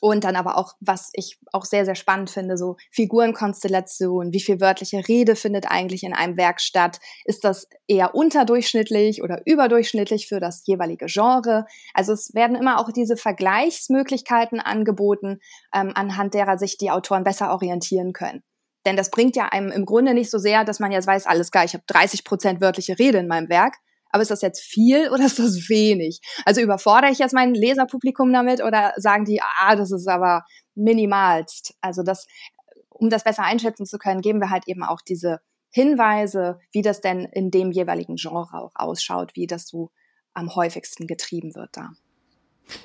und 0.00 0.24
dann 0.24 0.36
aber 0.36 0.58
auch, 0.58 0.74
was 0.80 1.10
ich 1.14 1.38
auch 1.52 1.64
sehr, 1.64 1.84
sehr 1.84 1.94
spannend 1.94 2.30
finde, 2.30 2.56
so 2.58 2.76
Figurenkonstellation, 2.90 4.32
wie 4.32 4.40
viel 4.40 4.60
wörtliche 4.60 5.08
Rede 5.08 5.34
findet 5.34 5.66
eigentlich 5.70 6.02
in 6.02 6.12
einem 6.12 6.36
Werk 6.36 6.60
statt? 6.60 6.98
Ist 7.24 7.44
das 7.44 7.68
eher 7.86 8.14
unterdurchschnittlich 8.14 9.22
oder 9.22 9.40
überdurchschnittlich 9.46 10.28
für 10.28 10.40
das 10.40 10.62
jeweilige 10.66 11.06
Genre? 11.06 11.64
Also 11.94 12.12
es 12.12 12.34
werden 12.34 12.56
immer 12.56 12.78
auch 12.78 12.92
diese 12.92 13.16
Vergleichsmöglichkeiten 13.16 14.60
angeboten, 14.60 15.40
ähm, 15.74 15.92
anhand 15.94 16.34
derer 16.34 16.58
sich 16.58 16.76
die 16.76 16.90
Autoren 16.90 17.24
besser 17.24 17.50
orientieren 17.50 18.12
können. 18.12 18.42
Denn 18.86 18.96
das 18.96 19.10
bringt 19.10 19.36
ja 19.36 19.46
einem 19.46 19.70
im 19.70 19.84
Grunde 19.84 20.14
nicht 20.14 20.30
so 20.30 20.38
sehr, 20.38 20.64
dass 20.64 20.80
man 20.80 20.92
jetzt 20.92 21.06
weiß, 21.06 21.26
alles 21.26 21.50
klar, 21.50 21.64
ich 21.64 21.74
habe 21.74 21.84
30 21.86 22.24
Prozent 22.24 22.60
wörtliche 22.60 22.98
Rede 22.98 23.18
in 23.18 23.26
meinem 23.26 23.48
Werk, 23.48 23.74
aber 24.10 24.22
ist 24.22 24.30
das 24.30 24.42
jetzt 24.42 24.60
viel 24.60 25.10
oder 25.10 25.26
ist 25.26 25.38
das 25.38 25.68
wenig? 25.68 26.20
Also 26.44 26.60
überfordere 26.60 27.10
ich 27.10 27.18
jetzt 27.18 27.34
mein 27.34 27.54
Leserpublikum 27.54 28.32
damit 28.32 28.62
oder 28.62 28.94
sagen 28.96 29.24
die, 29.24 29.40
ah, 29.42 29.76
das 29.76 29.90
ist 29.90 30.08
aber 30.08 30.44
minimalst? 30.74 31.74
Also 31.80 32.02
das, 32.02 32.26
um 32.88 33.10
das 33.10 33.24
besser 33.24 33.42
einschätzen 33.42 33.86
zu 33.86 33.98
können, 33.98 34.22
geben 34.22 34.40
wir 34.40 34.50
halt 34.50 34.66
eben 34.66 34.82
auch 34.82 35.00
diese 35.00 35.40
Hinweise, 35.70 36.58
wie 36.72 36.82
das 36.82 37.00
denn 37.00 37.26
in 37.26 37.50
dem 37.50 37.70
jeweiligen 37.70 38.16
Genre 38.16 38.54
auch 38.54 38.72
ausschaut, 38.74 39.32
wie 39.34 39.46
das 39.46 39.68
so 39.68 39.90
am 40.32 40.54
häufigsten 40.54 41.06
getrieben 41.06 41.54
wird 41.54 41.70
da. 41.72 41.90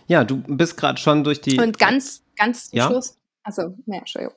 Ja, 0.07 0.23
du 0.23 0.41
bist 0.41 0.75
gerade 0.75 0.99
schon 0.99 1.23
durch 1.23 1.41
die. 1.41 1.59
Und 1.59 1.77
ganz, 1.77 2.23
ganz 2.35 2.69
zum 2.69 2.77
ja? 2.77 2.87
Schluss 2.87 3.17
Achso, 3.45 3.75
ne, 3.85 3.97
Entschuldigung. 3.97 4.35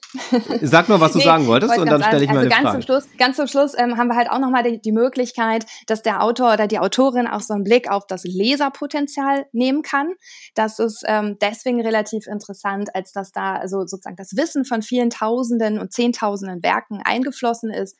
Sag 0.62 0.88
nur, 0.88 1.00
was 1.00 1.12
du 1.12 1.18
nee, 1.18 1.24
sagen 1.24 1.46
wolltest 1.46 1.78
und 1.78 1.86
dann 1.86 2.02
stelle 2.02 2.24
ich 2.24 2.30
also 2.30 2.40
meine 2.40 2.50
ganz 2.50 2.62
Frage. 2.62 2.78
Zum 2.78 2.82
Schluss, 2.82 3.08
ganz 3.16 3.36
zum 3.36 3.46
Schluss 3.46 3.74
ähm, 3.78 3.96
haben 3.96 4.08
wir 4.08 4.16
halt 4.16 4.28
auch 4.28 4.40
nochmal 4.40 4.64
die, 4.64 4.80
die 4.80 4.90
Möglichkeit, 4.90 5.64
dass 5.86 6.02
der 6.02 6.24
Autor 6.24 6.54
oder 6.54 6.66
die 6.66 6.80
Autorin 6.80 7.28
auch 7.28 7.40
so 7.40 7.54
einen 7.54 7.62
Blick 7.62 7.88
auf 7.88 8.06
das 8.08 8.24
Leserpotenzial 8.24 9.46
nehmen 9.52 9.82
kann. 9.82 10.14
Das 10.54 10.80
ist 10.80 11.04
ähm, 11.06 11.36
deswegen 11.40 11.80
relativ 11.80 12.26
interessant, 12.26 12.96
als 12.96 13.12
dass 13.12 13.30
da 13.30 13.54
also 13.54 13.86
sozusagen 13.86 14.16
das 14.16 14.36
Wissen 14.36 14.64
von 14.64 14.82
vielen 14.82 15.10
Tausenden 15.10 15.78
und 15.78 15.92
Zehntausenden 15.92 16.64
Werken 16.64 17.00
eingeflossen 17.04 17.70
ist. 17.70 17.96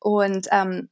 Und 0.00 0.48
ähm, 0.50 0.88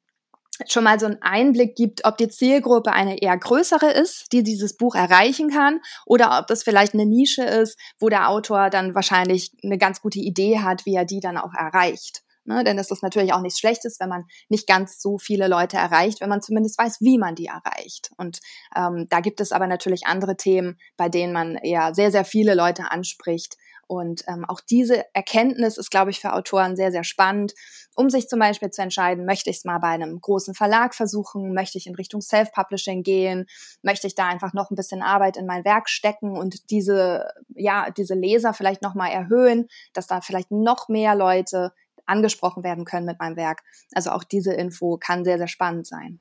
schon 0.66 0.84
mal 0.84 0.98
so 0.98 1.06
einen 1.06 1.22
Einblick 1.22 1.76
gibt, 1.76 2.04
ob 2.04 2.16
die 2.16 2.28
Zielgruppe 2.28 2.92
eine 2.92 3.20
eher 3.20 3.36
größere 3.36 3.90
ist, 3.90 4.32
die 4.32 4.42
dieses 4.42 4.76
Buch 4.76 4.94
erreichen 4.94 5.50
kann, 5.50 5.80
oder 6.06 6.38
ob 6.38 6.46
das 6.46 6.62
vielleicht 6.62 6.94
eine 6.94 7.06
Nische 7.06 7.44
ist, 7.44 7.78
wo 7.98 8.08
der 8.08 8.28
Autor 8.28 8.70
dann 8.70 8.94
wahrscheinlich 8.94 9.52
eine 9.62 9.78
ganz 9.78 10.00
gute 10.00 10.18
Idee 10.18 10.60
hat, 10.60 10.86
wie 10.86 10.94
er 10.94 11.04
die 11.04 11.20
dann 11.20 11.38
auch 11.38 11.54
erreicht. 11.54 12.22
Ne? 12.48 12.64
Denn 12.64 12.78
es 12.78 12.90
ist 12.90 13.02
natürlich 13.02 13.34
auch 13.34 13.42
nichts 13.42 13.58
Schlechtes, 13.58 14.00
wenn 14.00 14.08
man 14.08 14.24
nicht 14.48 14.66
ganz 14.66 15.00
so 15.02 15.18
viele 15.18 15.48
Leute 15.48 15.76
erreicht, 15.76 16.22
wenn 16.22 16.30
man 16.30 16.40
zumindest 16.40 16.78
weiß, 16.78 16.96
wie 17.00 17.18
man 17.18 17.34
die 17.34 17.46
erreicht. 17.46 18.10
Und 18.16 18.40
ähm, 18.74 19.06
da 19.10 19.20
gibt 19.20 19.40
es 19.40 19.52
aber 19.52 19.66
natürlich 19.66 20.06
andere 20.06 20.36
Themen, 20.36 20.78
bei 20.96 21.10
denen 21.10 21.34
man 21.34 21.56
eher 21.56 21.94
sehr, 21.94 22.10
sehr 22.10 22.24
viele 22.24 22.54
Leute 22.54 22.90
anspricht, 22.90 23.58
und 23.88 24.22
ähm, 24.28 24.44
auch 24.44 24.60
diese 24.60 25.04
Erkenntnis 25.14 25.78
ist, 25.78 25.90
glaube 25.90 26.10
ich, 26.10 26.20
für 26.20 26.34
Autoren 26.34 26.76
sehr, 26.76 26.92
sehr 26.92 27.04
spannend, 27.04 27.54
um 27.96 28.10
sich 28.10 28.28
zum 28.28 28.38
Beispiel 28.38 28.70
zu 28.70 28.82
entscheiden, 28.82 29.24
möchte 29.24 29.50
ich 29.50 29.56
es 29.56 29.64
mal 29.64 29.78
bei 29.78 29.88
einem 29.88 30.20
großen 30.20 30.54
Verlag 30.54 30.94
versuchen, 30.94 31.54
möchte 31.54 31.78
ich 31.78 31.86
in 31.86 31.94
Richtung 31.94 32.20
Self-Publishing 32.20 33.02
gehen, 33.02 33.46
möchte 33.82 34.06
ich 34.06 34.14
da 34.14 34.28
einfach 34.28 34.52
noch 34.52 34.70
ein 34.70 34.76
bisschen 34.76 35.02
Arbeit 35.02 35.36
in 35.36 35.46
mein 35.46 35.64
Werk 35.64 35.88
stecken 35.88 36.36
und 36.36 36.70
diese, 36.70 37.28
ja, 37.56 37.90
diese 37.90 38.14
Leser 38.14 38.54
vielleicht 38.54 38.82
nochmal 38.82 39.10
erhöhen, 39.10 39.68
dass 39.94 40.06
da 40.06 40.20
vielleicht 40.20 40.50
noch 40.50 40.88
mehr 40.88 41.14
Leute 41.14 41.72
angesprochen 42.04 42.64
werden 42.64 42.84
können 42.84 43.06
mit 43.06 43.18
meinem 43.18 43.36
Werk. 43.36 43.62
Also 43.94 44.10
auch 44.10 44.24
diese 44.24 44.52
Info 44.52 44.98
kann 44.98 45.24
sehr, 45.24 45.38
sehr 45.38 45.48
spannend 45.48 45.86
sein. 45.86 46.20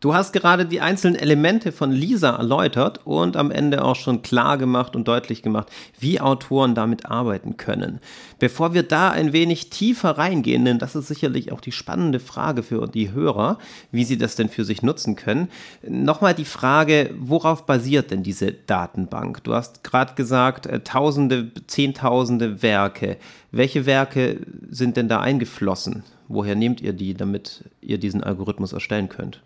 Du 0.00 0.14
hast 0.14 0.32
gerade 0.32 0.64
die 0.64 0.80
einzelnen 0.80 1.16
Elemente 1.16 1.72
von 1.72 1.90
Lisa 1.90 2.36
erläutert 2.36 3.00
und 3.04 3.36
am 3.36 3.50
Ende 3.50 3.84
auch 3.84 3.96
schon 3.96 4.22
klar 4.22 4.56
gemacht 4.56 4.94
und 4.94 5.08
deutlich 5.08 5.42
gemacht, 5.42 5.72
wie 5.98 6.20
Autoren 6.20 6.76
damit 6.76 7.06
arbeiten 7.06 7.56
können. 7.56 7.98
Bevor 8.38 8.74
wir 8.74 8.84
da 8.84 9.10
ein 9.10 9.32
wenig 9.32 9.70
tiefer 9.70 10.10
reingehen, 10.10 10.64
denn 10.64 10.78
das 10.78 10.94
ist 10.94 11.08
sicherlich 11.08 11.50
auch 11.50 11.60
die 11.60 11.72
spannende 11.72 12.20
Frage 12.20 12.62
für 12.62 12.86
die 12.86 13.10
Hörer, 13.10 13.58
wie 13.90 14.04
sie 14.04 14.16
das 14.16 14.36
denn 14.36 14.48
für 14.48 14.64
sich 14.64 14.82
nutzen 14.82 15.16
können, 15.16 15.48
nochmal 15.82 16.34
die 16.34 16.44
Frage, 16.44 17.12
worauf 17.18 17.66
basiert 17.66 18.12
denn 18.12 18.22
diese 18.22 18.52
Datenbank? 18.52 19.42
Du 19.42 19.52
hast 19.52 19.82
gerade 19.82 20.14
gesagt, 20.14 20.66
äh, 20.66 20.78
Tausende, 20.78 21.50
Zehntausende 21.66 22.62
Werke. 22.62 23.16
Welche 23.50 23.84
Werke 23.84 24.46
sind 24.70 24.96
denn 24.96 25.08
da 25.08 25.18
eingeflossen? 25.18 26.04
Woher 26.28 26.54
nehmt 26.54 26.80
ihr 26.80 26.92
die, 26.92 27.14
damit 27.14 27.64
ihr 27.80 27.98
diesen 27.98 28.22
Algorithmus 28.22 28.72
erstellen 28.72 29.08
könnt? 29.08 29.42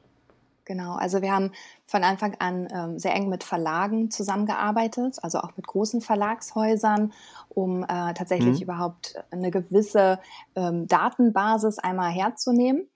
Genau, 0.72 0.94
also 0.94 1.20
wir 1.20 1.34
haben 1.34 1.52
von 1.84 2.02
Anfang 2.02 2.34
an 2.38 2.66
ähm, 2.72 2.98
sehr 2.98 3.14
eng 3.14 3.28
mit 3.28 3.44
Verlagen 3.44 4.10
zusammengearbeitet, 4.10 5.18
also 5.20 5.40
auch 5.40 5.54
mit 5.54 5.66
großen 5.66 6.00
Verlagshäusern, 6.00 7.12
um 7.50 7.82
äh, 7.82 8.14
tatsächlich 8.14 8.56
mhm. 8.56 8.62
überhaupt 8.62 9.22
eine 9.30 9.50
gewisse 9.50 10.18
ähm, 10.56 10.86
Datenbasis 10.86 11.78
einmal 11.78 12.10
herzunehmen. 12.10 12.88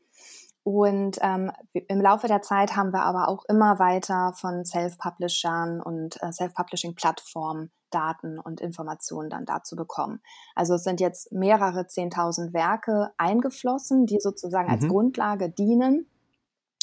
Und 0.62 1.18
ähm, 1.20 1.52
im 1.74 2.00
Laufe 2.00 2.28
der 2.28 2.40
Zeit 2.40 2.76
haben 2.76 2.94
wir 2.94 3.02
aber 3.02 3.28
auch 3.28 3.44
immer 3.44 3.78
weiter 3.78 4.32
von 4.34 4.64
Self-Publishern 4.64 5.82
und 5.82 6.16
äh, 6.22 6.32
Self-Publishing-Plattformen 6.32 7.70
Daten 7.90 8.38
und 8.38 8.62
Informationen 8.62 9.28
dann 9.28 9.44
dazu 9.44 9.76
bekommen. 9.76 10.22
Also 10.54 10.76
es 10.76 10.82
sind 10.84 10.98
jetzt 10.98 11.30
mehrere 11.30 11.86
Zehntausend 11.88 12.54
Werke 12.54 13.10
eingeflossen, 13.18 14.06
die 14.06 14.18
sozusagen 14.18 14.68
mhm. 14.68 14.72
als 14.72 14.88
Grundlage 14.88 15.50
dienen 15.50 16.06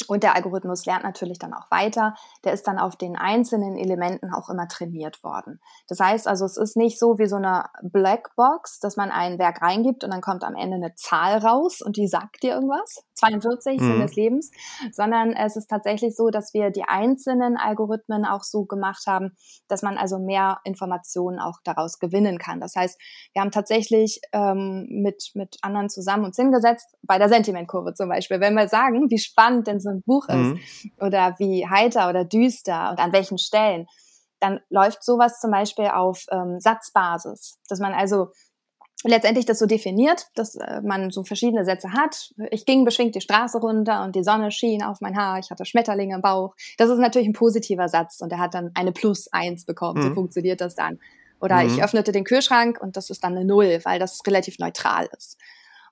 und 0.06 0.22
der 0.22 0.34
Algorithmus 0.34 0.86
lernt 0.86 1.04
natürlich 1.04 1.38
dann 1.38 1.54
auch 1.54 1.70
weiter. 1.70 2.14
Der 2.44 2.52
ist 2.52 2.66
dann 2.66 2.78
auf 2.78 2.96
den 2.96 3.16
einzelnen 3.16 3.76
Elementen 3.76 4.32
auch 4.32 4.50
immer 4.50 4.68
trainiert 4.68 5.22
worden. 5.22 5.60
Das 5.88 6.00
heißt 6.00 6.28
also, 6.28 6.44
es 6.44 6.56
ist 6.56 6.76
nicht 6.76 6.98
so 6.98 7.18
wie 7.18 7.26
so 7.26 7.36
eine 7.36 7.64
Blackbox, 7.82 8.80
dass 8.80 8.96
man 8.96 9.10
ein 9.10 9.38
Werk 9.38 9.62
reingibt 9.62 10.04
und 10.04 10.10
dann 10.10 10.20
kommt 10.20 10.44
am 10.44 10.56
Ende 10.56 10.76
eine 10.76 10.94
Zahl 10.94 11.38
raus 11.38 11.80
und 11.80 11.96
die 11.96 12.08
sagt 12.08 12.42
dir 12.42 12.54
irgendwas. 12.54 13.04
42 13.24 13.80
mhm. 13.80 13.84
Sinn 13.84 14.00
des 14.00 14.16
Lebens, 14.16 14.50
sondern 14.92 15.32
es 15.32 15.56
ist 15.56 15.68
tatsächlich 15.68 16.14
so, 16.16 16.30
dass 16.30 16.54
wir 16.54 16.70
die 16.70 16.84
einzelnen 16.84 17.56
Algorithmen 17.56 18.24
auch 18.24 18.42
so 18.42 18.64
gemacht 18.64 19.04
haben, 19.06 19.32
dass 19.68 19.82
man 19.82 19.96
also 19.96 20.18
mehr 20.18 20.58
Informationen 20.64 21.38
auch 21.38 21.58
daraus 21.64 21.98
gewinnen 21.98 22.38
kann. 22.38 22.60
Das 22.60 22.74
heißt, 22.76 23.00
wir 23.32 23.42
haben 23.42 23.50
tatsächlich 23.50 24.20
ähm, 24.32 24.86
mit, 24.90 25.30
mit 25.34 25.56
anderen 25.62 25.88
zusammen 25.88 26.24
uns 26.24 26.36
hingesetzt, 26.36 26.94
bei 27.02 27.18
der 27.18 27.28
Sentimentkurve 27.28 27.94
zum 27.94 28.08
Beispiel, 28.08 28.40
wenn 28.40 28.54
wir 28.54 28.68
sagen, 28.68 29.10
wie 29.10 29.18
spannend 29.18 29.66
denn 29.66 29.80
so 29.80 29.90
ein 29.90 30.02
Buch 30.02 30.28
mhm. 30.28 30.56
ist 30.56 30.90
oder 31.00 31.34
wie 31.38 31.66
heiter 31.68 32.08
oder 32.08 32.24
düster 32.24 32.90
und 32.90 32.98
an 32.98 33.12
welchen 33.12 33.38
Stellen, 33.38 33.86
dann 34.40 34.60
läuft 34.68 35.02
sowas 35.02 35.40
zum 35.40 35.50
Beispiel 35.50 35.86
auf 35.86 36.26
ähm, 36.30 36.60
Satzbasis, 36.60 37.58
dass 37.68 37.80
man 37.80 37.94
also 37.94 38.28
letztendlich 39.04 39.46
das 39.46 39.58
so 39.58 39.66
definiert, 39.66 40.26
dass 40.34 40.56
äh, 40.56 40.80
man 40.82 41.10
so 41.10 41.24
verschiedene 41.24 41.64
Sätze 41.64 41.92
hat. 41.92 42.32
Ich 42.50 42.66
ging 42.66 42.84
beschwingt 42.84 43.14
die 43.14 43.20
Straße 43.20 43.58
runter 43.58 44.02
und 44.04 44.16
die 44.16 44.24
Sonne 44.24 44.50
schien 44.50 44.82
auf 44.82 45.00
mein 45.00 45.16
Haar, 45.16 45.38
ich 45.38 45.50
hatte 45.50 45.64
Schmetterlinge 45.64 46.14
im 46.14 46.22
Bauch. 46.22 46.54
Das 46.78 46.90
ist 46.90 46.98
natürlich 46.98 47.28
ein 47.28 47.34
positiver 47.34 47.88
Satz 47.88 48.20
und 48.20 48.32
er 48.32 48.38
hat 48.38 48.54
dann 48.54 48.70
eine 48.74 48.92
Plus 48.92 49.28
eins 49.32 49.64
bekommen. 49.64 50.02
Mhm. 50.02 50.08
So 50.08 50.14
funktioniert 50.14 50.60
das 50.60 50.74
dann. 50.74 50.98
Oder 51.40 51.62
mhm. 51.62 51.68
ich 51.68 51.82
öffnete 51.82 52.12
den 52.12 52.24
Kühlschrank 52.24 52.80
und 52.80 52.96
das 52.96 53.10
ist 53.10 53.22
dann 53.22 53.36
eine 53.36 53.44
Null, 53.44 53.80
weil 53.84 53.98
das 53.98 54.20
relativ 54.26 54.58
neutral 54.58 55.08
ist. 55.16 55.38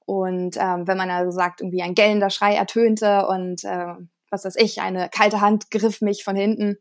Und 0.05 0.57
ähm, 0.59 0.87
wenn 0.89 0.97
man 0.97 1.11
also 1.11 1.31
sagt, 1.31 1.61
irgendwie 1.61 1.83
ein 1.83 1.95
gellender 1.95 2.31
Schrei 2.31 2.55
ertönte 2.55 3.27
und 3.29 3.65
äh, 3.65 3.95
was 4.31 4.45
weiß 4.45 4.57
ich, 4.57 4.81
eine 4.81 5.09
kalte 5.11 5.41
Hand 5.41 5.71
griff 5.71 6.01
mich 6.01 6.25
von 6.25 6.35
hinten, 6.35 6.79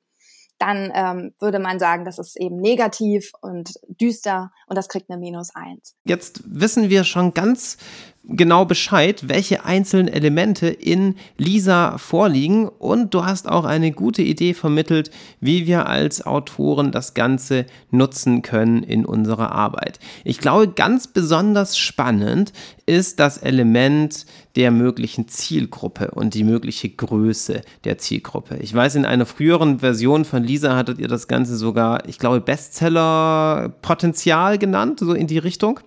dann 0.62 0.92
ähm, 0.94 1.34
würde 1.40 1.60
man 1.60 1.80
sagen, 1.80 2.06
das 2.06 2.20
ist 2.20 2.40
eben 2.40 2.58
negativ 2.58 3.32
und 3.42 3.74
düster 3.88 4.52
und 4.68 4.78
das 4.78 4.88
kriegt 4.88 5.10
eine 5.10 5.20
Minus 5.20 5.56
eins. 5.56 5.96
Jetzt 6.06 6.44
wissen 6.46 6.90
wir 6.90 7.04
schon 7.04 7.34
ganz 7.34 7.78
genau 8.24 8.66
Bescheid, 8.66 9.28
welche 9.28 9.66
einzelnen 9.66 10.08
Elemente 10.08 10.68
in 10.68 11.16
Lisa 11.38 11.98
vorliegen 11.98 12.68
und 12.68 13.14
du 13.14 13.26
hast 13.26 13.50
auch 13.50 13.66
eine 13.66 13.92
gute 13.92 14.22
Idee 14.22 14.54
vermittelt, 14.54 15.10
wie 15.40 15.66
wir 15.66 15.88
als 15.88 16.26
Autoren 16.26 16.92
das 16.92 17.14
Ganze 17.14 17.66
nutzen 17.90 18.44
können 18.44 18.84
in 18.84 19.06
unserer 19.06 19.52
Arbeit. 19.52 20.00
Ich 20.24 20.38
glaube, 20.38 20.68
ganz 20.68 21.08
besonders 21.08 21.78
spannend 21.78 22.54
ist 22.86 23.20
das 23.20 23.38
Element 23.40 24.26
der 24.56 24.72
möglichen 24.72 25.28
Zielgruppe 25.28 26.12
und 26.12 26.34
die 26.34 26.44
mögliche 26.44 26.90
Größe 26.90 27.62
der 27.84 27.98
Zielgruppe. 27.98 28.58
Ich 28.58 28.74
weiß, 28.74 28.96
in 28.96 29.06
einer 29.06 29.26
früheren 29.26 29.80
Version 29.80 30.26
von 30.26 30.44
Lisa 30.44 30.76
hattet 30.76 31.00
ihr 31.00 31.08
das 31.08 31.28
Ganze 31.28 31.56
sogar, 31.56 32.08
ich 32.08 32.20
glaube, 32.20 32.42
Bestseller-Potenzial 32.42 34.58
genannt, 34.58 35.00
so 35.00 35.14
in 35.14 35.28
die 35.28 35.38
Richtung. 35.38 35.80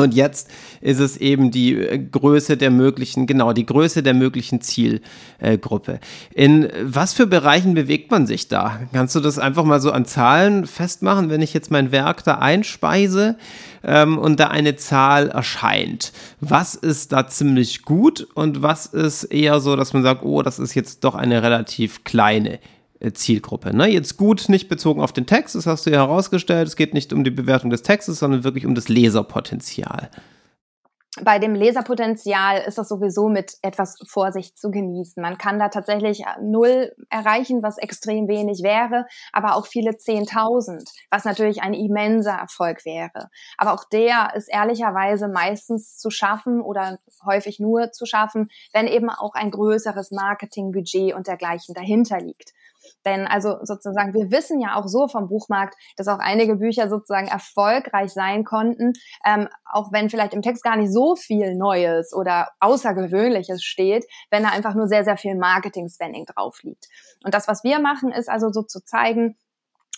Und 0.00 0.14
jetzt 0.14 0.48
ist 0.80 1.00
es 1.00 1.16
eben 1.16 1.50
die 1.50 1.74
äh, 1.74 1.98
Größe 1.98 2.56
der 2.56 2.70
möglichen, 2.70 3.26
genau, 3.26 3.52
die 3.52 3.66
Größe 3.66 4.04
der 4.04 4.14
möglichen 4.14 4.60
Zielgruppe. 4.60 5.98
In 6.32 6.68
was 6.84 7.14
für 7.14 7.26
Bereichen 7.26 7.74
bewegt 7.74 8.12
man 8.12 8.24
sich 8.24 8.46
da? 8.46 8.78
Kannst 8.92 9.16
du 9.16 9.20
das 9.20 9.40
einfach 9.40 9.64
mal 9.64 9.80
so 9.80 9.90
an 9.90 10.04
Zahlen 10.04 10.66
festmachen, 10.66 11.30
wenn 11.30 11.42
ich 11.42 11.52
jetzt 11.52 11.72
mein 11.72 11.90
Werk 11.90 12.22
da 12.22 12.38
einspeise 12.38 13.36
ähm, 13.82 14.18
und 14.18 14.38
da 14.38 14.46
eine 14.46 14.76
Zahl 14.76 15.30
erscheint? 15.30 16.12
Was 16.40 16.76
ist 16.76 17.10
da 17.10 17.26
ziemlich 17.26 17.82
gut 17.82 18.28
und 18.34 18.62
was 18.62 18.86
ist 18.86 19.24
eher 19.24 19.58
so, 19.58 19.74
dass 19.74 19.94
man 19.94 20.04
sagt, 20.04 20.22
oh, 20.24 20.42
das 20.42 20.60
ist 20.60 20.76
jetzt 20.76 21.02
doch 21.02 21.16
eine 21.16 21.42
relativ 21.42 22.04
kleine 22.04 22.60
Zielgruppe. 23.12 23.76
Ne? 23.76 23.86
Jetzt 23.88 24.16
gut 24.16 24.48
nicht 24.48 24.68
bezogen 24.68 25.00
auf 25.00 25.12
den 25.12 25.26
Text, 25.26 25.54
das 25.54 25.66
hast 25.66 25.86
du 25.86 25.90
ja 25.90 25.98
herausgestellt. 25.98 26.68
Es 26.68 26.76
geht 26.76 26.94
nicht 26.94 27.12
um 27.12 27.24
die 27.24 27.30
Bewertung 27.30 27.70
des 27.70 27.82
Textes, 27.82 28.18
sondern 28.18 28.44
wirklich 28.44 28.66
um 28.66 28.74
das 28.74 28.88
Leserpotenzial. 28.88 30.10
Bei 31.22 31.38
dem 31.38 31.54
Leserpotenzial 31.54 32.62
ist 32.66 32.78
das 32.78 32.88
sowieso 32.88 33.28
mit 33.28 33.54
etwas 33.62 33.96
Vorsicht 34.06 34.58
zu 34.58 34.70
genießen. 34.70 35.20
Man 35.20 35.38
kann 35.38 35.58
da 35.58 35.68
tatsächlich 35.68 36.22
null 36.40 36.92
erreichen, 37.10 37.62
was 37.62 37.78
extrem 37.78 38.28
wenig 38.28 38.62
wäre, 38.62 39.06
aber 39.32 39.56
auch 39.56 39.66
viele 39.66 39.96
Zehntausend, 39.96 40.88
was 41.10 41.24
natürlich 41.24 41.62
ein 41.62 41.74
immenser 41.74 42.34
Erfolg 42.34 42.84
wäre. 42.84 43.30
Aber 43.56 43.72
auch 43.72 43.84
der 43.84 44.32
ist 44.34 44.48
ehrlicherweise 44.48 45.28
meistens 45.28 45.96
zu 45.96 46.10
schaffen 46.10 46.60
oder 46.60 46.98
häufig 47.24 47.58
nur 47.58 47.90
zu 47.90 48.06
schaffen, 48.06 48.48
wenn 48.72 48.86
eben 48.86 49.10
auch 49.10 49.34
ein 49.34 49.50
größeres 49.50 50.10
Marketingbudget 50.10 51.14
und 51.14 51.26
dergleichen 51.26 51.74
dahinter 51.74 52.20
liegt. 52.20 52.52
Denn 53.04 53.26
also 53.26 53.56
sozusagen, 53.62 54.14
wir 54.14 54.30
wissen 54.30 54.60
ja 54.60 54.76
auch 54.76 54.86
so 54.86 55.08
vom 55.08 55.28
Buchmarkt, 55.28 55.74
dass 55.96 56.08
auch 56.08 56.18
einige 56.18 56.56
Bücher 56.56 56.88
sozusagen 56.88 57.28
erfolgreich 57.28 58.12
sein 58.12 58.44
konnten, 58.44 58.92
ähm, 59.24 59.48
auch 59.64 59.92
wenn 59.92 60.10
vielleicht 60.10 60.34
im 60.34 60.42
Text 60.42 60.62
gar 60.62 60.76
nicht 60.76 60.92
so 60.92 61.16
viel 61.16 61.54
Neues 61.54 62.12
oder 62.12 62.48
Außergewöhnliches 62.60 63.62
steht, 63.62 64.06
wenn 64.30 64.42
da 64.42 64.50
einfach 64.50 64.74
nur 64.74 64.88
sehr, 64.88 65.04
sehr 65.04 65.16
viel 65.16 65.36
Marketing-Spending 65.36 66.26
drauf 66.26 66.62
liegt. 66.62 66.88
Und 67.24 67.34
das, 67.34 67.48
was 67.48 67.64
wir 67.64 67.78
machen, 67.78 68.12
ist 68.12 68.28
also 68.28 68.50
so 68.50 68.62
zu 68.62 68.84
zeigen, 68.84 69.36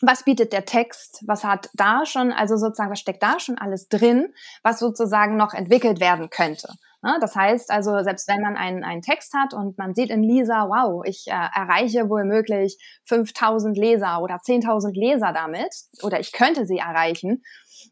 was 0.02 0.24
bietet 0.24 0.52
der 0.52 0.64
Text, 0.64 1.22
was 1.26 1.44
hat 1.44 1.68
da 1.74 2.06
schon, 2.06 2.32
also 2.32 2.56
sozusagen, 2.56 2.90
was 2.90 3.00
steckt 3.00 3.22
da 3.22 3.38
schon 3.38 3.58
alles 3.58 3.88
drin, 3.88 4.32
was 4.62 4.78
sozusagen 4.78 5.36
noch 5.36 5.52
entwickelt 5.52 6.00
werden 6.00 6.30
könnte. 6.30 6.74
Ne? 7.02 7.16
Das 7.20 7.34
heißt 7.34 7.70
also, 7.70 8.02
selbst 8.02 8.28
wenn 8.28 8.40
man 8.40 8.56
einen, 8.56 8.84
einen 8.84 9.02
Text 9.02 9.32
hat 9.34 9.54
und 9.54 9.78
man 9.78 9.94
sieht 9.94 10.10
in 10.10 10.22
Lisa, 10.22 10.68
wow, 10.68 11.02
ich 11.04 11.26
äh, 11.28 11.30
erreiche 11.30 12.10
wohl 12.10 12.24
möglich 12.24 12.78
5000 13.04 13.76
Leser 13.76 14.20
oder 14.22 14.36
10.000 14.36 14.92
Leser 14.92 15.32
damit 15.32 15.74
oder 16.02 16.20
ich 16.20 16.32
könnte 16.32 16.66
sie 16.66 16.78
erreichen, 16.78 17.42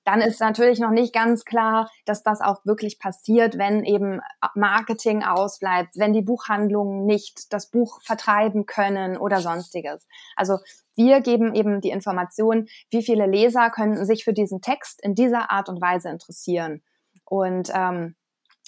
dann 0.04 0.20
ist 0.20 0.40
natürlich 0.40 0.78
noch 0.78 0.90
nicht 0.90 1.14
ganz 1.14 1.44
klar, 1.44 1.90
dass 2.04 2.22
das 2.22 2.42
auch 2.42 2.64
wirklich 2.64 2.98
passiert, 2.98 3.56
wenn 3.56 3.84
eben 3.84 4.20
Marketing 4.54 5.22
ausbleibt, 5.22 5.96
wenn 5.96 6.12
die 6.12 6.22
Buchhandlungen 6.22 7.06
nicht 7.06 7.52
das 7.52 7.70
Buch 7.70 8.00
vertreiben 8.02 8.66
können 8.66 9.16
oder 9.16 9.40
sonstiges. 9.40 10.06
Also 10.36 10.58
wir 10.94 11.20
geben 11.20 11.54
eben 11.54 11.80
die 11.80 11.90
Information, 11.90 12.66
wie 12.90 13.02
viele 13.02 13.26
Leser 13.26 13.70
könnten 13.70 14.04
sich 14.04 14.24
für 14.24 14.32
diesen 14.34 14.60
Text 14.60 15.00
in 15.02 15.14
dieser 15.14 15.50
Art 15.50 15.68
und 15.68 15.80
Weise 15.80 16.10
interessieren. 16.10 16.82
Und 17.24 17.70
ähm, 17.72 18.16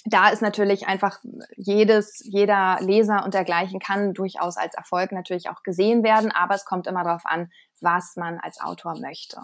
da 0.05 0.29
ist 0.29 0.41
natürlich 0.41 0.87
einfach 0.87 1.19
jedes, 1.55 2.21
jeder 2.23 2.77
Leser 2.81 3.23
und 3.23 3.33
dergleichen 3.33 3.79
kann 3.79 4.13
durchaus 4.13 4.57
als 4.57 4.73
Erfolg 4.73 5.11
natürlich 5.11 5.49
auch 5.49 5.63
gesehen 5.63 6.03
werden, 6.03 6.31
aber 6.31 6.55
es 6.55 6.65
kommt 6.65 6.87
immer 6.87 7.03
darauf 7.03 7.25
an, 7.25 7.51
was 7.81 8.15
man 8.15 8.39
als 8.39 8.59
Autor 8.59 8.99
möchte. 8.99 9.41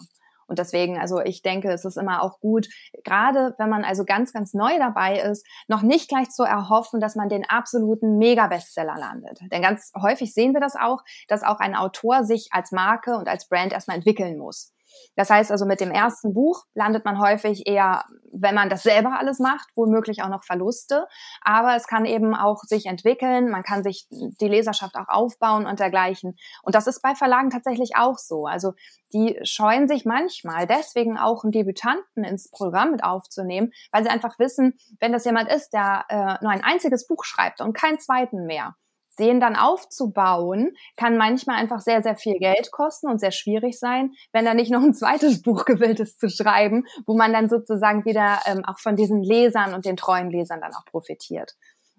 Und 0.47 0.59
deswegen, 0.59 0.97
also 0.97 1.19
ich 1.19 1.41
denke, 1.41 1.69
es 1.71 1.83
ist 1.83 1.97
immer 1.97 2.23
auch 2.23 2.39
gut, 2.39 2.69
gerade 3.03 3.53
wenn 3.57 3.69
man 3.69 3.83
also 3.83 4.05
ganz, 4.05 4.31
ganz 4.31 4.53
neu 4.53 4.77
dabei 4.79 5.19
ist, 5.19 5.45
noch 5.67 5.81
nicht 5.81 6.07
gleich 6.07 6.29
zu 6.29 6.43
erhoffen, 6.43 7.01
dass 7.01 7.15
man 7.15 7.27
den 7.27 7.47
absoluten 7.47 8.17
Mega-Bestseller 8.17 8.95
landet. 8.97 9.39
Denn 9.51 9.61
ganz 9.61 9.91
häufig 10.01 10.33
sehen 10.33 10.53
wir 10.53 10.61
das 10.61 10.75
auch, 10.75 11.03
dass 11.27 11.43
auch 11.43 11.59
ein 11.59 11.75
Autor 11.75 12.23
sich 12.23 12.47
als 12.51 12.71
Marke 12.71 13.17
und 13.17 13.27
als 13.27 13.49
Brand 13.49 13.73
erstmal 13.73 13.97
entwickeln 13.97 14.37
muss. 14.37 14.73
Das 15.15 15.29
heißt 15.29 15.51
also, 15.51 15.65
mit 15.65 15.81
dem 15.81 15.91
ersten 15.91 16.33
Buch 16.33 16.63
landet 16.73 17.05
man 17.05 17.19
häufig 17.19 17.67
eher, 17.67 18.05
wenn 18.31 18.55
man 18.55 18.69
das 18.69 18.83
selber 18.83 19.17
alles 19.19 19.39
macht, 19.39 19.67
womöglich 19.75 20.21
auch 20.21 20.29
noch 20.29 20.43
Verluste. 20.43 21.07
Aber 21.41 21.75
es 21.75 21.87
kann 21.87 22.05
eben 22.05 22.35
auch 22.35 22.63
sich 22.63 22.85
entwickeln, 22.85 23.49
man 23.49 23.63
kann 23.63 23.83
sich 23.83 24.07
die 24.09 24.47
Leserschaft 24.47 24.95
auch 24.95 25.07
aufbauen 25.07 25.65
und 25.65 25.79
dergleichen. 25.79 26.37
Und 26.63 26.75
das 26.75 26.87
ist 26.87 27.01
bei 27.01 27.15
Verlagen 27.15 27.49
tatsächlich 27.49 27.95
auch 27.95 28.17
so. 28.17 28.45
Also 28.45 28.73
die 29.13 29.39
scheuen 29.43 29.87
sich 29.87 30.05
manchmal 30.05 30.67
deswegen 30.67 31.17
auch 31.17 31.43
einen 31.43 31.51
Debütanten 31.51 32.23
ins 32.23 32.49
Programm 32.49 32.91
mit 32.91 33.03
aufzunehmen, 33.03 33.71
weil 33.91 34.03
sie 34.03 34.09
einfach 34.09 34.37
wissen, 34.39 34.77
wenn 34.99 35.13
das 35.13 35.25
jemand 35.25 35.51
ist, 35.51 35.71
der 35.73 36.05
äh, 36.09 36.43
nur 36.43 36.51
ein 36.51 36.63
einziges 36.63 37.07
Buch 37.07 37.23
schreibt 37.23 37.61
und 37.61 37.73
keinen 37.73 37.99
zweiten 37.99 38.45
mehr, 38.45 38.75
den 39.19 39.39
dann 39.39 39.55
aufzubauen, 39.55 40.75
kann 40.95 41.17
manchmal 41.17 41.57
einfach 41.57 41.81
sehr, 41.81 42.03
sehr 42.03 42.15
viel 42.15 42.37
Geld 42.39 42.71
kosten 42.71 43.09
und 43.09 43.19
sehr 43.19 43.31
schwierig 43.31 43.79
sein, 43.79 44.13
wenn 44.31 44.45
da 44.45 44.53
nicht 44.53 44.71
noch 44.71 44.81
ein 44.81 44.93
zweites 44.93 45.41
Buch 45.43 45.65
gewillt 45.65 45.99
ist 45.99 46.19
zu 46.19 46.29
schreiben, 46.29 46.85
wo 47.05 47.15
man 47.17 47.33
dann 47.33 47.49
sozusagen 47.49 48.05
wieder 48.05 48.39
ähm, 48.45 48.63
auch 48.65 48.79
von 48.79 48.95
diesen 48.95 49.21
Lesern 49.21 49.73
und 49.73 49.85
den 49.85 49.97
treuen 49.97 50.29
Lesern 50.29 50.61
dann 50.61 50.73
auch 50.73 50.85
profitiert. 50.85 51.55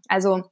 Also 0.08 0.42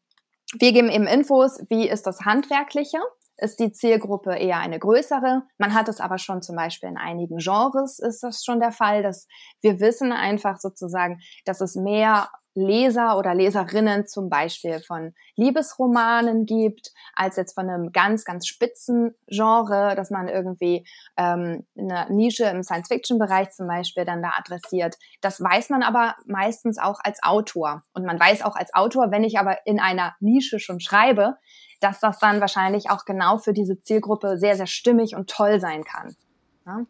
wir 0.59 0.73
geben 0.73 0.91
eben 0.91 1.07
Infos, 1.07 1.61
wie 1.69 1.89
ist 1.89 2.07
das 2.07 2.21
Handwerkliche? 2.21 2.99
Ist 3.39 3.61
die 3.61 3.71
Zielgruppe 3.71 4.35
eher 4.35 4.59
eine 4.59 4.79
größere? 4.79 5.43
Man 5.59 5.75
hat 5.75 5.89
es 5.89 6.01
aber 6.01 6.19
schon 6.19 6.41
zum 6.41 6.57
Beispiel 6.57 6.89
in 6.89 6.97
einigen 6.97 7.37
Genres 7.37 7.99
ist 7.99 8.23
das 8.23 8.43
schon 8.43 8.61
der 8.61 8.73
Fall, 8.73 9.03
dass 9.03 9.27
wir 9.61 9.79
wissen 9.79 10.13
einfach 10.13 10.59
sozusagen, 10.59 11.21
dass 11.45 11.61
es 11.61 11.75
mehr 11.75 12.31
Leser 12.57 13.19
oder 13.19 13.35
Leserinnen 13.35 14.07
zum 14.07 14.31
Beispiel 14.31 14.81
von 14.81 15.15
Liebesromanen 15.37 16.47
gibt, 16.47 16.93
als 17.15 17.37
jetzt 17.37 17.55
von 17.55 17.69
einem 17.69 17.93
ganz, 17.93 18.25
ganz 18.25 18.47
spitzen 18.47 19.15
Genre, 19.29 19.95
dass 19.95 20.11
man 20.11 20.27
irgendwie 20.27 20.87
ähm, 21.19 21.67
eine 21.79 22.07
Nische 22.11 22.45
im 22.45 22.63
Science-Fiction-Bereich 22.63 23.51
zum 23.51 23.69
Beispiel 23.69 24.07
dann 24.07 24.23
da 24.23 24.33
adressiert. 24.39 24.97
Das 25.21 25.41
weiß 25.41 25.69
man 25.69 25.83
aber 25.83 26.17
meistens 26.25 26.79
auch 26.79 26.99
als 27.05 27.23
Autor. 27.23 27.83
Und 27.93 28.07
man 28.07 28.19
weiß 28.19 28.43
auch 28.43 28.57
als 28.57 28.73
Autor, 28.75 29.11
wenn 29.11 29.23
ich 29.23 29.39
aber 29.39 29.59
in 29.67 29.79
einer 29.79 30.17
Nische 30.21 30.59
schon 30.59 30.81
schreibe, 30.81 31.37
dass 31.81 32.01
das 32.01 32.19
dann 32.19 32.41
wahrscheinlich 32.41 32.89
auch 32.89 33.05
genau 33.05 33.37
für 33.37 33.53
diese 33.53 33.81
Zielgruppe 33.81 34.39
sehr, 34.39 34.57
sehr 34.57 34.67
stimmig 34.67 35.15
und 35.15 35.29
toll 35.29 35.61
sein 35.61 35.85
kann. 35.85 36.17
Ja? 36.65 36.87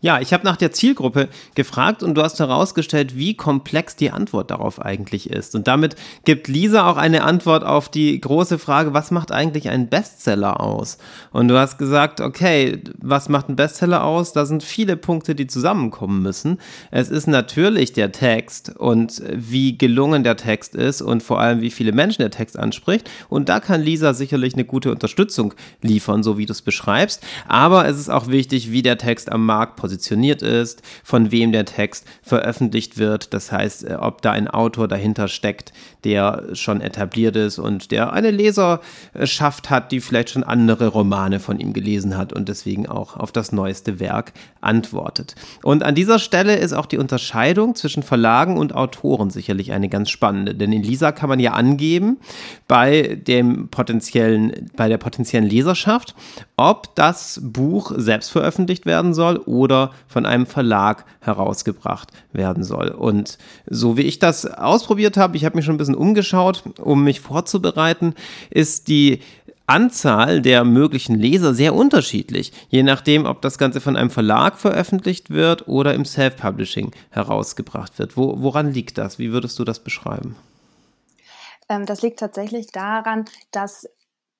Ja, 0.00 0.20
ich 0.20 0.32
habe 0.32 0.44
nach 0.44 0.56
der 0.56 0.72
Zielgruppe 0.72 1.28
gefragt 1.54 2.02
und 2.02 2.14
du 2.14 2.22
hast 2.22 2.38
herausgestellt, 2.38 3.16
wie 3.16 3.34
komplex 3.34 3.96
die 3.96 4.10
Antwort 4.10 4.50
darauf 4.50 4.80
eigentlich 4.80 5.30
ist. 5.30 5.54
Und 5.54 5.66
damit 5.66 5.96
gibt 6.24 6.48
Lisa 6.48 6.88
auch 6.88 6.96
eine 6.96 7.24
Antwort 7.24 7.64
auf 7.64 7.88
die 7.88 8.20
große 8.20 8.58
Frage, 8.58 8.94
was 8.94 9.10
macht 9.10 9.32
eigentlich 9.32 9.68
ein 9.68 9.88
Bestseller 9.88 10.60
aus? 10.60 10.98
Und 11.32 11.48
du 11.48 11.58
hast 11.58 11.78
gesagt, 11.78 12.20
okay, 12.20 12.82
was 13.00 13.28
macht 13.28 13.48
ein 13.48 13.56
Bestseller 13.56 14.04
aus? 14.04 14.32
Da 14.32 14.46
sind 14.46 14.62
viele 14.62 14.96
Punkte, 14.96 15.34
die 15.34 15.46
zusammenkommen 15.46 16.22
müssen. 16.22 16.58
Es 16.90 17.08
ist 17.08 17.26
natürlich 17.26 17.92
der 17.92 18.12
Text 18.12 18.76
und 18.76 19.22
wie 19.32 19.76
gelungen 19.76 20.22
der 20.22 20.36
Text 20.36 20.74
ist 20.74 21.02
und 21.02 21.22
vor 21.22 21.40
allem, 21.40 21.60
wie 21.60 21.70
viele 21.70 21.92
Menschen 21.92 22.22
der 22.22 22.30
Text 22.30 22.58
anspricht. 22.58 23.10
Und 23.28 23.48
da 23.48 23.60
kann 23.60 23.82
Lisa 23.82 24.14
sicherlich 24.14 24.54
eine 24.54 24.64
gute 24.64 24.92
Unterstützung 24.92 25.54
liefern, 25.82 26.22
so 26.22 26.38
wie 26.38 26.46
du 26.46 26.52
es 26.52 26.62
beschreibst. 26.62 27.24
Aber 27.48 27.88
es 27.88 27.98
ist 27.98 28.08
auch 28.08 28.28
wichtig, 28.28 28.70
wie 28.70 28.82
der 28.82 28.98
Text 28.98 29.32
am 29.32 29.44
Markt 29.44 29.65
Markt 29.66 29.76
positioniert 29.76 30.42
ist, 30.42 30.82
von 31.02 31.32
wem 31.32 31.50
der 31.50 31.64
Text 31.64 32.06
veröffentlicht 32.22 32.98
wird. 32.98 33.34
Das 33.34 33.50
heißt, 33.50 33.84
äh, 33.84 33.94
ob 33.94 34.22
da 34.22 34.30
ein 34.30 34.48
Autor 34.48 34.86
dahinter 34.86 35.26
steckt, 35.28 35.72
der 36.04 36.44
schon 36.52 36.80
etabliert 36.80 37.34
ist 37.34 37.58
und 37.58 37.90
der 37.90 38.12
eine 38.12 38.30
Leserschaft 38.30 39.70
hat, 39.70 39.90
die 39.90 40.00
vielleicht 40.00 40.30
schon 40.30 40.44
andere 40.44 40.88
Romane 40.88 41.40
von 41.40 41.58
ihm 41.58 41.72
gelesen 41.72 42.16
hat 42.16 42.32
und 42.32 42.48
deswegen 42.48 42.86
auch 42.86 43.16
auf 43.16 43.32
das 43.32 43.50
neueste 43.50 43.98
Werk 43.98 44.32
antwortet. 44.60 45.34
Und 45.62 45.82
an 45.82 45.96
dieser 45.96 46.20
Stelle 46.20 46.56
ist 46.56 46.72
auch 46.72 46.86
die 46.86 46.98
Unterscheidung 46.98 47.74
zwischen 47.74 48.04
Verlagen 48.04 48.56
und 48.56 48.74
Autoren 48.74 49.30
sicherlich 49.30 49.72
eine 49.72 49.88
ganz 49.88 50.10
spannende, 50.10 50.54
denn 50.54 50.72
in 50.72 50.82
Lisa 50.82 51.10
kann 51.10 51.28
man 51.28 51.40
ja 51.40 51.52
angeben 51.52 52.18
bei 52.68 53.18
dem 53.26 53.68
potenziellen, 53.68 54.70
bei 54.76 54.88
der 54.88 54.98
potenziellen 54.98 55.48
Leserschaft, 55.48 56.14
ob 56.56 56.94
das 56.94 57.40
Buch 57.42 57.92
selbst 57.96 58.30
veröffentlicht 58.30 58.86
werden 58.86 59.12
soll 59.12 59.36
oder 59.38 59.92
von 60.08 60.24
einem 60.24 60.46
Verlag 60.46 61.04
herausgebracht 61.20 62.12
werden 62.32 62.64
soll. 62.64 62.88
Und 62.88 63.36
so 63.66 63.96
wie 63.96 64.02
ich 64.02 64.18
das 64.18 64.46
ausprobiert 64.46 65.16
habe, 65.16 65.36
ich 65.36 65.44
habe 65.44 65.56
mich 65.56 65.66
schon 65.66 65.74
ein 65.74 65.78
bisschen 65.78 65.94
umgeschaut, 65.94 66.62
um 66.80 67.04
mich 67.04 67.20
vorzubereiten, 67.20 68.14
ist 68.50 68.88
die 68.88 69.20
Anzahl 69.66 70.40
der 70.40 70.64
möglichen 70.64 71.16
Leser 71.16 71.52
sehr 71.52 71.74
unterschiedlich, 71.74 72.52
je 72.68 72.84
nachdem, 72.84 73.26
ob 73.26 73.42
das 73.42 73.58
Ganze 73.58 73.80
von 73.80 73.96
einem 73.96 74.10
Verlag 74.10 74.58
veröffentlicht 74.58 75.30
wird 75.30 75.66
oder 75.66 75.92
im 75.92 76.04
Self-Publishing 76.04 76.92
herausgebracht 77.10 77.98
wird. 77.98 78.16
Wo, 78.16 78.40
woran 78.40 78.72
liegt 78.72 78.96
das? 78.96 79.18
Wie 79.18 79.32
würdest 79.32 79.58
du 79.58 79.64
das 79.64 79.80
beschreiben? 79.80 80.36
Ähm, 81.68 81.84
das 81.84 82.02
liegt 82.02 82.20
tatsächlich 82.20 82.68
daran, 82.68 83.24
dass 83.50 83.88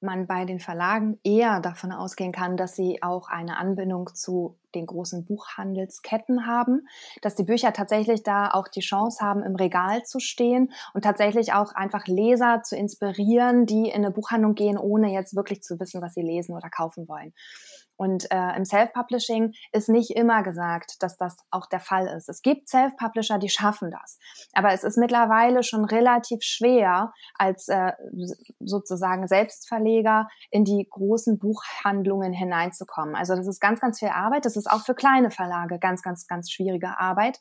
man 0.06 0.26
bei 0.26 0.46
den 0.46 0.60
Verlagen 0.60 1.18
eher 1.22 1.60
davon 1.60 1.92
ausgehen 1.92 2.32
kann, 2.32 2.56
dass 2.56 2.74
sie 2.74 3.02
auch 3.02 3.28
eine 3.28 3.58
Anbindung 3.58 4.08
zu 4.14 4.56
den 4.76 4.86
großen 4.86 5.24
Buchhandelsketten 5.24 6.46
haben, 6.46 6.86
dass 7.22 7.34
die 7.34 7.44
Bücher 7.44 7.72
tatsächlich 7.72 8.22
da 8.22 8.50
auch 8.50 8.68
die 8.68 8.80
Chance 8.80 9.24
haben, 9.24 9.42
im 9.42 9.56
Regal 9.56 10.04
zu 10.04 10.20
stehen 10.20 10.72
und 10.94 11.02
tatsächlich 11.02 11.52
auch 11.52 11.72
einfach 11.74 12.06
Leser 12.06 12.62
zu 12.62 12.76
inspirieren, 12.76 13.66
die 13.66 13.88
in 13.88 14.04
eine 14.04 14.10
Buchhandlung 14.10 14.54
gehen, 14.54 14.78
ohne 14.78 15.12
jetzt 15.12 15.34
wirklich 15.34 15.62
zu 15.62 15.80
wissen, 15.80 16.02
was 16.02 16.14
sie 16.14 16.22
lesen 16.22 16.54
oder 16.54 16.70
kaufen 16.70 17.08
wollen. 17.08 17.32
Und 17.96 18.30
äh, 18.30 18.56
im 18.56 18.64
Self-Publishing 18.64 19.54
ist 19.72 19.88
nicht 19.88 20.10
immer 20.10 20.42
gesagt, 20.42 21.02
dass 21.02 21.16
das 21.16 21.36
auch 21.50 21.66
der 21.66 21.80
Fall 21.80 22.06
ist. 22.06 22.28
Es 22.28 22.42
gibt 22.42 22.68
Self-Publisher, 22.68 23.38
die 23.38 23.48
schaffen 23.48 23.90
das. 23.90 24.18
Aber 24.52 24.72
es 24.72 24.84
ist 24.84 24.98
mittlerweile 24.98 25.62
schon 25.62 25.84
relativ 25.84 26.42
schwer, 26.42 27.12
als 27.34 27.68
äh, 27.68 27.92
sozusagen 28.60 29.26
Selbstverleger 29.28 30.28
in 30.50 30.64
die 30.64 30.86
großen 30.88 31.38
Buchhandlungen 31.38 32.32
hineinzukommen. 32.32 33.14
Also 33.14 33.34
das 33.34 33.46
ist 33.46 33.60
ganz, 33.60 33.80
ganz 33.80 33.98
viel 33.98 34.08
Arbeit. 34.08 34.44
Das 34.44 34.56
ist 34.56 34.65
auch 34.70 34.80
für 34.80 34.94
kleine 34.94 35.30
Verlage 35.30 35.78
ganz, 35.78 36.02
ganz, 36.02 36.26
ganz 36.26 36.50
schwierige 36.50 36.98
Arbeit 36.98 37.38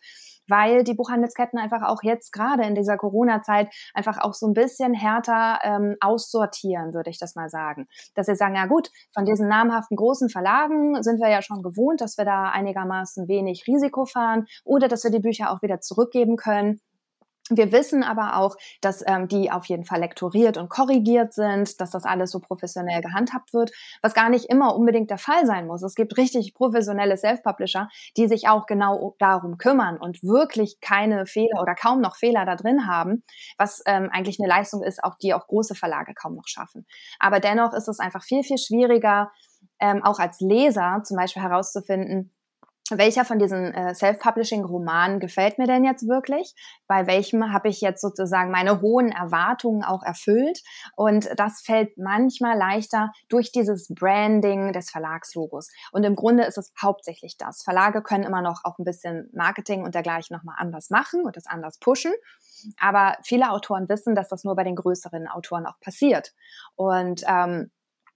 weil 0.48 0.84
die 0.84 0.94
Buchhandelsketten 0.94 1.60
einfach 1.60 1.84
auch 1.84 2.04
jetzt 2.04 2.32
gerade 2.32 2.64
in 2.64 2.76
dieser 2.76 2.98
Corona-Zeit 2.98 3.74
einfach 3.94 4.18
auch 4.20 4.34
so 4.34 4.48
ein 4.48 4.54
bisschen 4.54 4.94
härter 4.94 5.60
ähm, 5.64 5.96
aussortieren, 6.00 6.94
würde 6.94 7.10
ich 7.10 7.20
das 7.20 7.36
mal 7.36 7.50
sagen. 7.50 7.88
Dass 8.14 8.28
sie 8.28 8.36
sagen, 8.36 8.56
ja 8.56 8.66
gut, 8.66 8.90
von 9.14 9.26
diesen 9.26 9.48
namhaften 9.48 9.98
großen 9.98 10.30
Verlagen 10.30 11.02
sind 11.04 11.20
wir 11.20 11.30
ja 11.30 11.42
schon 11.42 11.62
gewohnt, 11.62 12.02
dass 12.02 12.18
wir 12.18 12.26
da 12.26 12.50
einigermaßen 12.50 13.28
wenig 13.28 13.66
Risiko 13.68 14.06
fahren 14.06 14.46
oder 14.64 14.88
dass 14.88 15.04
wir 15.04 15.12
die 15.12 15.20
Bücher 15.20 15.52
auch 15.52 15.62
wieder 15.62 15.80
zurückgeben 15.80 16.36
können. 16.36 16.80
Wir 17.52 17.72
wissen 17.72 18.02
aber 18.02 18.38
auch, 18.38 18.56
dass 18.82 19.04
ähm, 19.06 19.28
die 19.28 19.52
auf 19.52 19.66
jeden 19.66 19.86
Fall 19.86 20.00
lektoriert 20.00 20.58
und 20.58 20.68
korrigiert 20.68 21.32
sind, 21.32 21.80
dass 21.80 21.92
das 21.92 22.04
alles 22.04 22.32
so 22.32 22.40
professionell 22.40 23.02
gehandhabt 23.02 23.54
wird, 23.54 23.72
was 24.02 24.16
gar 24.16 24.30
nicht 24.30 24.46
immer 24.46 24.76
unbedingt 24.76 25.12
der 25.12 25.20
Fall 25.20 25.46
sein 25.46 25.68
muss. 25.68 25.84
Es 25.84 25.94
gibt 25.94 26.18
richtig 26.18 26.56
professionelle 26.56 27.18
Self-Publisher, 27.18 27.88
die 28.18 28.28
sich 28.28 28.48
auch 28.48 28.66
genau 28.66 29.16
darum 29.20 29.60
kümmern 29.60 29.98
und 29.98 30.24
wirklich 30.24 30.80
keine 30.82 31.28
Fehler 31.28 31.62
oder 31.62 31.76
kaum 31.76 32.02
noch 32.02 32.16
Fehler 32.16 32.46
da 32.46 32.56
drin 32.56 32.88
haben, 32.88 33.24
was 33.60 33.84
ähm, 33.86 34.10
eigentlich 34.12 34.40
eine 34.40 34.50
Leistung 34.50 34.82
ist, 34.82 35.04
auch 35.04 35.16
die 35.16 35.36
auch 35.36 35.46
große 35.46 35.76
Verlage 35.76 36.16
kaum 36.16 36.34
noch 36.36 36.48
schaffen. 36.48 36.88
Aber 37.20 37.40
dennoch 37.40 37.74
ist 37.74 37.88
es 37.88 38.00
einfach 38.00 38.24
viel, 38.24 38.42
viel 38.42 38.58
schwieriger, 38.58 39.32
ähm, 39.80 40.04
auch 40.04 40.18
als 40.18 40.40
Leser 40.40 41.02
zum 41.04 41.18
Beispiel 41.18 41.44
herauszufinden, 41.44 42.32
welcher 42.92 43.26
von 43.26 43.40
diesen 43.40 43.74
äh, 43.74 43.96
Self-Publishing-Romanen 43.96 45.20
gefällt 45.20 45.58
mir 45.58 45.66
denn 45.66 45.84
jetzt 45.84 46.08
wirklich? 46.08 46.54
Bei 46.88 47.08
welchem 47.08 47.52
habe 47.52 47.70
ich 47.70 47.82
jetzt 47.82 48.02
sozusagen 48.02 48.52
meine 48.52 48.82
hohen 48.82 49.12
Erwartungen 49.12 49.84
auch 49.84 50.04
erfüllt? 50.04 50.62
Und 50.96 51.28
das 51.36 51.62
fällt 51.62 51.98
manchmal 51.98 52.58
leichter 52.58 53.12
durch 53.28 53.52
dieses 53.52 53.88
Branding 53.90 54.72
des 54.72 54.92
Verlagslogos. 54.92 55.72
Und 55.92 56.04
im 56.04 56.16
Grunde 56.16 56.44
ist 56.44 56.58
es 56.58 56.74
hauptsächlich 56.80 57.38
das. 57.38 57.64
Verlage 57.64 58.04
können 58.04 58.24
immer 58.24 58.42
noch 58.42 58.62
auch 58.64 58.78
ein 58.78 58.86
bisschen 58.86 59.30
Marketing 59.34 59.84
und 59.84 59.96
dergleichen 59.96 60.36
nochmal 60.36 60.56
anders 60.60 60.92
machen 60.92 61.24
und 61.26 61.36
das 61.36 61.48
anders 61.48 61.80
pushen. 61.80 62.14
Aber 62.80 63.18
viele 63.24 63.50
Autoren 63.50 63.90
wissen, 63.90 64.16
dass 64.16 64.30
das 64.30 64.44
nur 64.44 64.56
bei 64.56 64.64
den 64.64 64.76
größeren 64.76 65.28
Autoren 65.28 65.66
auch 65.66 65.80
passiert. 65.80 66.34
Und 66.76 67.24
ähm, 67.28 67.72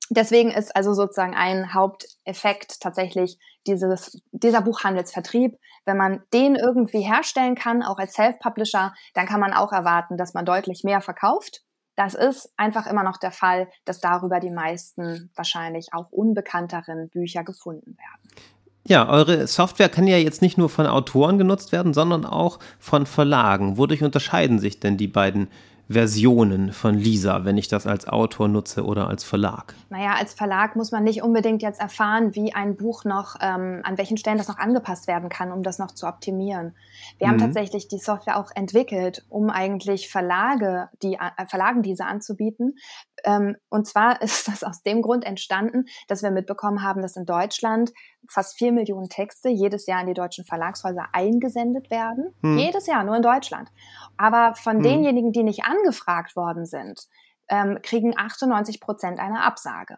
Deswegen 0.10 0.50
ist 0.50 0.76
also 0.76 0.94
sozusagen 0.94 1.36
ein 1.36 1.74
Haupteffekt 1.74 2.82
tatsächlich 2.82 3.38
dieses, 3.68 4.20
dieser 4.32 4.62
Buchhandelsvertrieb. 4.62 5.58
Wenn 5.86 5.98
man 5.98 6.24
den 6.34 6.56
irgendwie 6.56 7.02
herstellen 7.02 7.56
kann, 7.56 7.84
auch 7.84 7.98
als 7.98 8.14
Self-Publisher, 8.14 8.94
dann 9.14 9.28
kann 9.28 9.40
man 9.40 9.54
auch 9.54 9.72
erwarten, 9.72 10.18
dass 10.18 10.34
man 10.34 10.46
deutlich 10.46 10.84
mehr 10.84 11.02
verkauft. 11.02 11.62
Das 11.96 12.16
ist 12.16 12.52
einfach 12.58 12.88
immer 12.88 13.04
noch 13.04 13.18
der 13.18 13.32
Fall, 13.32 13.68
dass 13.86 14.00
darüber 14.00 14.40
die 14.40 14.52
meisten 14.52 15.30
wahrscheinlich 15.36 15.90
auch 15.92 16.10
unbekannteren 16.12 17.10
Bücher 17.10 17.44
gefunden 17.44 17.98
werden. 17.98 18.46
Ja, 18.88 19.08
eure 19.10 19.46
Software 19.46 19.90
kann 19.90 20.08
ja 20.08 20.18
jetzt 20.18 20.42
nicht 20.42 20.58
nur 20.58 20.70
von 20.70 20.88
Autoren 20.88 21.38
genutzt 21.38 21.72
werden, 21.72 21.94
sondern 21.94 22.26
auch 22.26 22.58
von 22.80 23.06
Verlagen. 23.06 23.78
Wodurch 23.78 24.02
unterscheiden 24.02 24.60
sich 24.60 24.80
denn 24.80 24.98
die 24.98 25.08
beiden 25.08 25.50
Versionen 25.92 26.72
von 26.72 26.94
Lisa, 26.94 27.46
wenn 27.46 27.58
ich 27.58 27.68
das 27.68 27.88
als 27.88 28.08
Autor 28.08 28.48
nutze 28.48 28.86
oder 28.86 29.08
als 29.08 29.24
Verlag? 29.24 29.74
Naja, 29.90 30.14
als 30.20 30.36
Verlag 30.36 30.76
muss 30.76 30.92
man 30.92 31.04
nicht 31.04 31.24
unbedingt 31.24 31.64
jetzt 31.64 31.82
erfahren, 31.82 32.36
wie 32.36 32.54
ein 32.54 32.78
Buch 32.78 33.06
noch, 33.06 33.38
ähm, 33.42 33.82
an 33.84 33.98
welchen 33.98 34.18
Stellen 34.18 34.38
das 34.38 34.48
noch 34.48 34.60
angepasst 34.60 35.08
werden 35.08 35.30
kann, 35.30 35.52
um 35.52 35.64
das 35.64 35.80
noch 35.80 35.92
zu 35.92 36.06
optimieren. 36.06 36.76
Wir 37.18 37.26
mhm. 37.26 37.32
haben 37.32 37.40
tatsächlich 37.40 37.88
die 37.88 37.98
Software 37.98 38.38
auch 38.38 38.52
entwickelt, 38.54 39.26
um 39.30 39.50
eigentlich 39.50 40.10
Verlage, 40.10 40.90
die, 41.02 41.16
äh, 41.16 41.48
Verlagen 41.48 41.82
diese 41.82 42.06
anzubieten. 42.06 42.78
Ähm, 43.24 43.56
und 43.70 43.88
zwar 43.88 44.22
ist 44.22 44.48
das 44.48 44.64
aus 44.64 44.82
dem 44.82 45.02
Grund 45.02 45.26
entstanden, 45.26 45.86
dass 46.08 46.24
wir 46.24 46.32
mitbekommen 46.32 46.84
haben, 46.84 47.02
dass 47.02 47.16
in 47.16 47.26
Deutschland 47.26 47.92
fast 48.28 48.58
vier 48.58 48.72
Millionen 48.72 49.10
Texte 49.10 49.50
jedes 49.50 49.86
Jahr 49.86 50.02
in 50.02 50.08
die 50.08 50.14
deutschen 50.14 50.46
Verlagshäuser 50.46 51.08
eingesendet 51.14 51.90
werden. 51.90 52.36
Hm. 52.42 52.58
Jedes 52.58 52.88
Jahr, 52.88 53.04
nur 53.04 53.16
in 53.16 53.22
Deutschland. 53.22 53.70
Aber 54.18 54.56
von 54.56 54.78
hm. 54.78 54.84
denjenigen, 54.84 55.32
die 55.32 55.44
nicht 55.44 55.64
angefragt 55.64 56.36
worden 56.36 56.66
sind, 56.66 57.08
ähm, 57.48 57.80
kriegen 57.82 58.14
98 58.18 58.80
Prozent 58.80 59.20
eine 59.20 59.44
Absage 59.44 59.98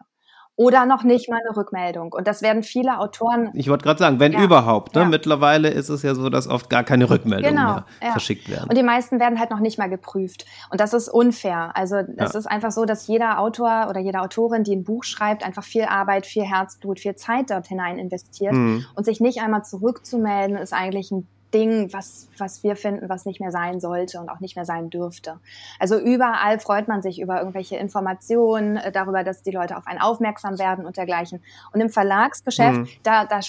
oder 0.56 0.84
noch 0.84 1.02
nicht 1.02 1.30
mal 1.30 1.40
eine 1.44 1.56
Rückmeldung. 1.56 2.12
Und 2.12 2.26
das 2.26 2.42
werden 2.42 2.62
viele 2.62 2.98
Autoren. 2.98 3.50
Ich 3.54 3.68
wollte 3.68 3.84
gerade 3.84 3.98
sagen, 3.98 4.20
wenn 4.20 4.32
ja, 4.32 4.44
überhaupt. 4.44 4.94
Ne? 4.94 5.02
Ja. 5.02 5.08
Mittlerweile 5.08 5.68
ist 5.68 5.88
es 5.88 6.02
ja 6.02 6.14
so, 6.14 6.28
dass 6.28 6.46
oft 6.46 6.68
gar 6.68 6.84
keine 6.84 7.08
Rückmeldungen 7.08 7.56
genau, 7.56 7.74
mehr 7.74 7.84
ja. 8.02 8.10
verschickt 8.12 8.50
werden. 8.50 8.68
Und 8.68 8.76
die 8.76 8.82
meisten 8.82 9.18
werden 9.18 9.38
halt 9.38 9.50
noch 9.50 9.60
nicht 9.60 9.78
mal 9.78 9.88
geprüft. 9.88 10.44
Und 10.70 10.80
das 10.80 10.92
ist 10.92 11.08
unfair. 11.08 11.72
Also 11.74 11.96
es 12.16 12.34
ist 12.34 12.46
einfach 12.46 12.70
so, 12.70 12.84
dass 12.84 13.06
jeder 13.06 13.38
Autor 13.38 13.86
oder 13.88 14.00
jede 14.00 14.20
Autorin, 14.20 14.62
die 14.62 14.76
ein 14.76 14.84
Buch 14.84 15.04
schreibt, 15.04 15.44
einfach 15.44 15.64
viel 15.64 15.84
Arbeit, 15.84 16.26
viel 16.26 16.44
Herzblut, 16.44 17.00
viel 17.00 17.16
Zeit 17.16 17.50
dort 17.50 17.66
hinein 17.66 17.98
investiert. 17.98 18.52
Mhm. 18.52 18.84
Und 18.94 19.04
sich 19.04 19.20
nicht 19.20 19.40
einmal 19.40 19.64
zurückzumelden, 19.64 20.56
ist 20.56 20.74
eigentlich 20.74 21.10
ein 21.10 21.26
Ding, 21.52 21.92
was, 21.92 22.28
was 22.38 22.62
wir 22.62 22.76
finden, 22.76 23.08
was 23.08 23.26
nicht 23.26 23.40
mehr 23.40 23.50
sein 23.50 23.80
sollte 23.80 24.20
und 24.20 24.28
auch 24.28 24.40
nicht 24.40 24.56
mehr 24.56 24.64
sein 24.64 24.90
dürfte. 24.90 25.38
Also 25.78 25.98
überall 25.98 26.58
freut 26.58 26.88
man 26.88 27.02
sich 27.02 27.20
über 27.20 27.38
irgendwelche 27.38 27.76
Informationen, 27.76 28.76
äh, 28.76 28.92
darüber, 28.92 29.24
dass 29.24 29.42
die 29.42 29.50
Leute 29.50 29.76
auf 29.76 29.86
einen 29.86 30.00
aufmerksam 30.00 30.58
werden 30.58 30.86
und 30.86 30.96
dergleichen. 30.96 31.42
Und 31.72 31.80
im 31.80 31.90
Verlagsgeschäft, 31.90 32.80
mhm. 32.80 32.88
da, 33.02 33.24
da 33.24 33.40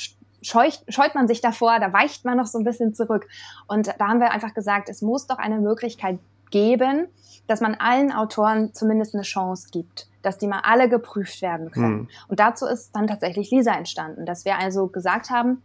scheucht, 0.42 0.84
scheut 0.88 1.16
man 1.16 1.28
sich 1.28 1.42
davor, 1.42 1.80
da 1.80 1.92
weicht 1.94 2.26
man 2.26 2.38
noch 2.38 2.48
so 2.48 2.58
ein 2.58 2.64
bisschen 2.64 2.94
zurück. 2.94 3.28
Und 3.68 3.88
da 3.88 4.08
haben 4.08 4.20
wir 4.20 4.32
einfach 4.32 4.54
gesagt, 4.54 4.90
es 4.90 5.02
muss 5.02 5.28
doch 5.28 5.38
eine 5.38 5.60
Möglichkeit 5.60 6.20
geben, 6.52 7.08
dass 7.48 7.62
man 7.62 7.76
allen 7.76 8.12
Autoren 8.12 8.74
zumindest 8.74 9.16
eine 9.16 9.24
Chance 9.24 9.70
gibt, 9.72 10.08
dass 10.22 10.38
die 10.38 10.48
mal 10.48 10.62
alle 10.64 10.88
geprüft 10.88 11.42
werden 11.42 11.72
können. 11.72 12.02
Mhm. 12.02 12.10
Und 12.28 12.40
dazu 12.40 12.66
ist 12.66 12.96
dann 12.96 13.08
tatsächlich 13.08 13.52
Lisa 13.52 13.74
entstanden, 13.74 14.26
dass 14.26 14.46
wir 14.46 14.58
also 14.58 14.88
gesagt 14.88 15.30
haben, 15.30 15.62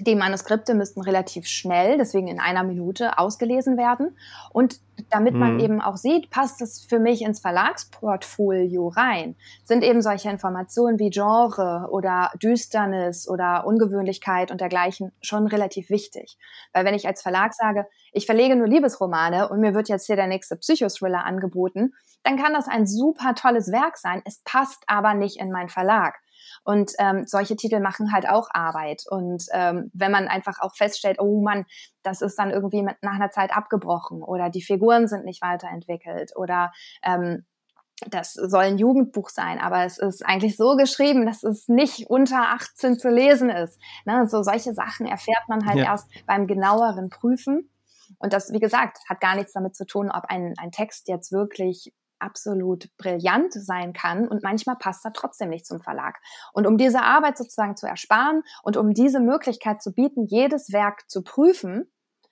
die 0.00 0.14
Manuskripte 0.14 0.74
müssten 0.74 1.02
relativ 1.02 1.46
schnell, 1.46 1.98
deswegen 1.98 2.26
in 2.26 2.40
einer 2.40 2.64
Minute, 2.64 3.18
ausgelesen 3.18 3.76
werden. 3.76 4.16
Und 4.52 4.80
damit 5.10 5.34
mhm. 5.34 5.40
man 5.40 5.60
eben 5.60 5.80
auch 5.80 5.96
sieht, 5.96 6.30
passt 6.30 6.62
es 6.62 6.80
für 6.82 6.98
mich 6.98 7.22
ins 7.22 7.40
Verlagsportfolio 7.40 8.88
rein, 8.88 9.36
sind 9.64 9.84
eben 9.84 10.02
solche 10.02 10.30
Informationen 10.30 10.98
wie 10.98 11.10
Genre 11.10 11.88
oder 11.90 12.30
Düsternis 12.42 13.28
oder 13.28 13.66
Ungewöhnlichkeit 13.66 14.50
und 14.50 14.60
dergleichen 14.60 15.12
schon 15.20 15.46
relativ 15.46 15.90
wichtig. 15.90 16.38
Weil 16.72 16.84
wenn 16.84 16.94
ich 16.94 17.06
als 17.06 17.22
Verlag 17.22 17.54
sage, 17.54 17.86
ich 18.12 18.26
verlege 18.26 18.56
nur 18.56 18.66
Liebesromane 18.66 19.48
und 19.48 19.60
mir 19.60 19.74
wird 19.74 19.88
jetzt 19.88 20.06
hier 20.06 20.16
der 20.16 20.26
nächste 20.26 20.56
Psychothriller 20.56 21.24
angeboten, 21.24 21.92
dann 22.22 22.36
kann 22.36 22.52
das 22.52 22.68
ein 22.68 22.86
super 22.86 23.34
tolles 23.34 23.70
Werk 23.72 23.96
sein. 23.96 24.22
Es 24.24 24.40
passt 24.44 24.82
aber 24.86 25.14
nicht 25.14 25.38
in 25.38 25.50
meinen 25.50 25.68
Verlag. 25.68 26.16
Und 26.62 26.92
ähm, 26.98 27.24
solche 27.26 27.56
Titel 27.56 27.80
machen 27.80 28.12
halt 28.12 28.28
auch 28.28 28.48
Arbeit. 28.52 29.04
Und 29.08 29.46
ähm, 29.52 29.90
wenn 29.94 30.12
man 30.12 30.28
einfach 30.28 30.60
auch 30.60 30.74
feststellt, 30.74 31.18
oh 31.18 31.40
Mann, 31.40 31.64
das 32.02 32.22
ist 32.22 32.38
dann 32.38 32.50
irgendwie 32.50 32.82
mit, 32.82 32.96
nach 33.02 33.14
einer 33.14 33.30
Zeit 33.30 33.54
abgebrochen 33.56 34.22
oder 34.22 34.50
die 34.50 34.62
Figuren 34.62 35.08
sind 35.08 35.24
nicht 35.24 35.42
weiterentwickelt 35.42 36.32
oder 36.36 36.72
ähm, 37.02 37.44
das 38.08 38.32
soll 38.32 38.64
ein 38.64 38.78
Jugendbuch 38.78 39.28
sein, 39.28 39.58
aber 39.58 39.84
es 39.84 39.98
ist 39.98 40.24
eigentlich 40.24 40.56
so 40.56 40.76
geschrieben, 40.76 41.26
dass 41.26 41.42
es 41.42 41.68
nicht 41.68 42.08
unter 42.08 42.54
18 42.54 42.98
zu 42.98 43.10
lesen 43.10 43.50
ist. 43.50 43.78
Ne? 44.06 44.26
So 44.28 44.42
solche 44.42 44.72
Sachen 44.72 45.06
erfährt 45.06 45.48
man 45.48 45.66
halt 45.66 45.78
ja. 45.78 45.84
erst 45.84 46.08
beim 46.26 46.46
genaueren 46.46 47.10
Prüfen. 47.10 47.70
Und 48.18 48.32
das, 48.32 48.52
wie 48.52 48.58
gesagt, 48.58 48.98
hat 49.08 49.20
gar 49.20 49.36
nichts 49.36 49.52
damit 49.52 49.76
zu 49.76 49.86
tun, 49.86 50.10
ob 50.10 50.24
ein, 50.24 50.54
ein 50.58 50.72
Text 50.72 51.08
jetzt 51.08 51.30
wirklich 51.30 51.92
absolut 52.20 52.88
brillant 52.96 53.52
sein 53.52 53.92
kann 53.92 54.28
und 54.28 54.42
manchmal 54.42 54.76
passt 54.76 55.04
er 55.04 55.12
trotzdem 55.12 55.50
nicht 55.50 55.66
zum 55.66 55.80
Verlag. 55.80 56.18
Und 56.52 56.66
um 56.66 56.76
diese 56.76 57.02
Arbeit 57.02 57.38
sozusagen 57.38 57.76
zu 57.76 57.86
ersparen 57.86 58.42
und 58.62 58.76
um 58.76 58.94
diese 58.94 59.20
Möglichkeit 59.20 59.82
zu 59.82 59.92
bieten, 59.92 60.26
jedes 60.26 60.72
Werk 60.72 61.08
zu 61.08 61.22
prüfen 61.22 61.90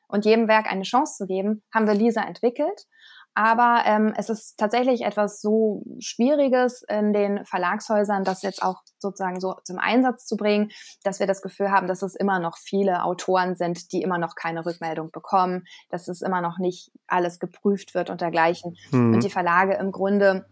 und 0.08 0.24
jedem 0.24 0.48
Werk 0.48 0.70
eine 0.70 0.82
Chance 0.82 1.16
zu 1.16 1.26
geben, 1.26 1.62
haben 1.72 1.86
wir 1.86 1.94
Lisa 1.94 2.22
entwickelt 2.22 2.86
aber 3.34 3.82
ähm, 3.84 4.12
es 4.16 4.28
ist 4.30 4.56
tatsächlich 4.58 5.02
etwas 5.02 5.40
so 5.40 5.82
Schwieriges 6.00 6.82
in 6.88 7.12
den 7.12 7.44
Verlagshäusern, 7.44 8.24
das 8.24 8.42
jetzt 8.42 8.62
auch 8.62 8.82
sozusagen 8.98 9.40
so 9.40 9.54
zum 9.64 9.78
Einsatz 9.78 10.26
zu 10.26 10.36
bringen, 10.36 10.70
dass 11.04 11.20
wir 11.20 11.26
das 11.26 11.40
Gefühl 11.40 11.70
haben, 11.70 11.86
dass 11.86 12.02
es 12.02 12.14
immer 12.14 12.40
noch 12.40 12.56
viele 12.58 13.04
Autoren 13.04 13.54
sind, 13.54 13.92
die 13.92 14.02
immer 14.02 14.18
noch 14.18 14.34
keine 14.34 14.66
Rückmeldung 14.66 15.10
bekommen, 15.12 15.64
dass 15.88 16.08
es 16.08 16.20
immer 16.20 16.40
noch 16.40 16.58
nicht 16.58 16.90
alles 17.06 17.38
geprüft 17.38 17.94
wird 17.94 18.10
und 18.10 18.20
dergleichen. 18.20 18.76
Mhm. 18.90 19.14
Und 19.14 19.24
die 19.24 19.30
Verlage 19.30 19.74
im 19.74 19.92
Grunde 19.92 20.46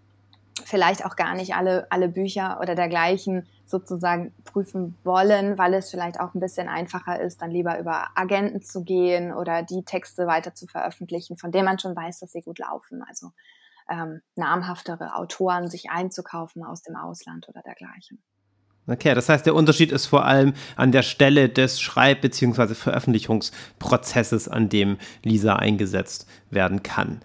vielleicht 0.66 1.04
auch 1.04 1.14
gar 1.16 1.34
nicht 1.34 1.54
alle, 1.54 1.86
alle 1.90 2.08
Bücher 2.08 2.58
oder 2.60 2.74
dergleichen 2.74 3.46
sozusagen 3.64 4.34
prüfen 4.44 4.96
wollen, 5.04 5.56
weil 5.58 5.74
es 5.74 5.90
vielleicht 5.90 6.18
auch 6.18 6.34
ein 6.34 6.40
bisschen 6.40 6.68
einfacher 6.68 7.20
ist, 7.20 7.40
dann 7.40 7.50
lieber 7.50 7.78
über 7.78 8.08
Agenten 8.16 8.62
zu 8.62 8.82
gehen 8.82 9.32
oder 9.32 9.62
die 9.62 9.84
Texte 9.84 10.26
weiter 10.26 10.54
zu 10.54 10.66
veröffentlichen, 10.66 11.36
von 11.36 11.52
denen 11.52 11.66
man 11.66 11.78
schon 11.78 11.94
weiß, 11.94 12.18
dass 12.18 12.32
sie 12.32 12.42
gut 12.42 12.58
laufen. 12.58 13.02
Also 13.08 13.30
ähm, 13.88 14.20
namhaftere 14.34 15.14
Autoren 15.14 15.70
sich 15.70 15.90
einzukaufen 15.90 16.64
aus 16.64 16.82
dem 16.82 16.96
Ausland 16.96 17.48
oder 17.48 17.62
dergleichen. 17.62 18.20
Okay, 18.88 19.14
das 19.14 19.28
heißt, 19.28 19.46
der 19.46 19.54
Unterschied 19.54 19.90
ist 19.90 20.06
vor 20.06 20.24
allem 20.24 20.54
an 20.76 20.92
der 20.92 21.02
Stelle 21.02 21.48
des 21.48 21.80
Schreib- 21.80 22.20
bzw. 22.20 22.74
Veröffentlichungsprozesses, 22.74 24.48
an 24.48 24.68
dem 24.68 24.98
Lisa 25.22 25.56
eingesetzt 25.56 26.28
werden 26.50 26.82
kann. 26.82 27.20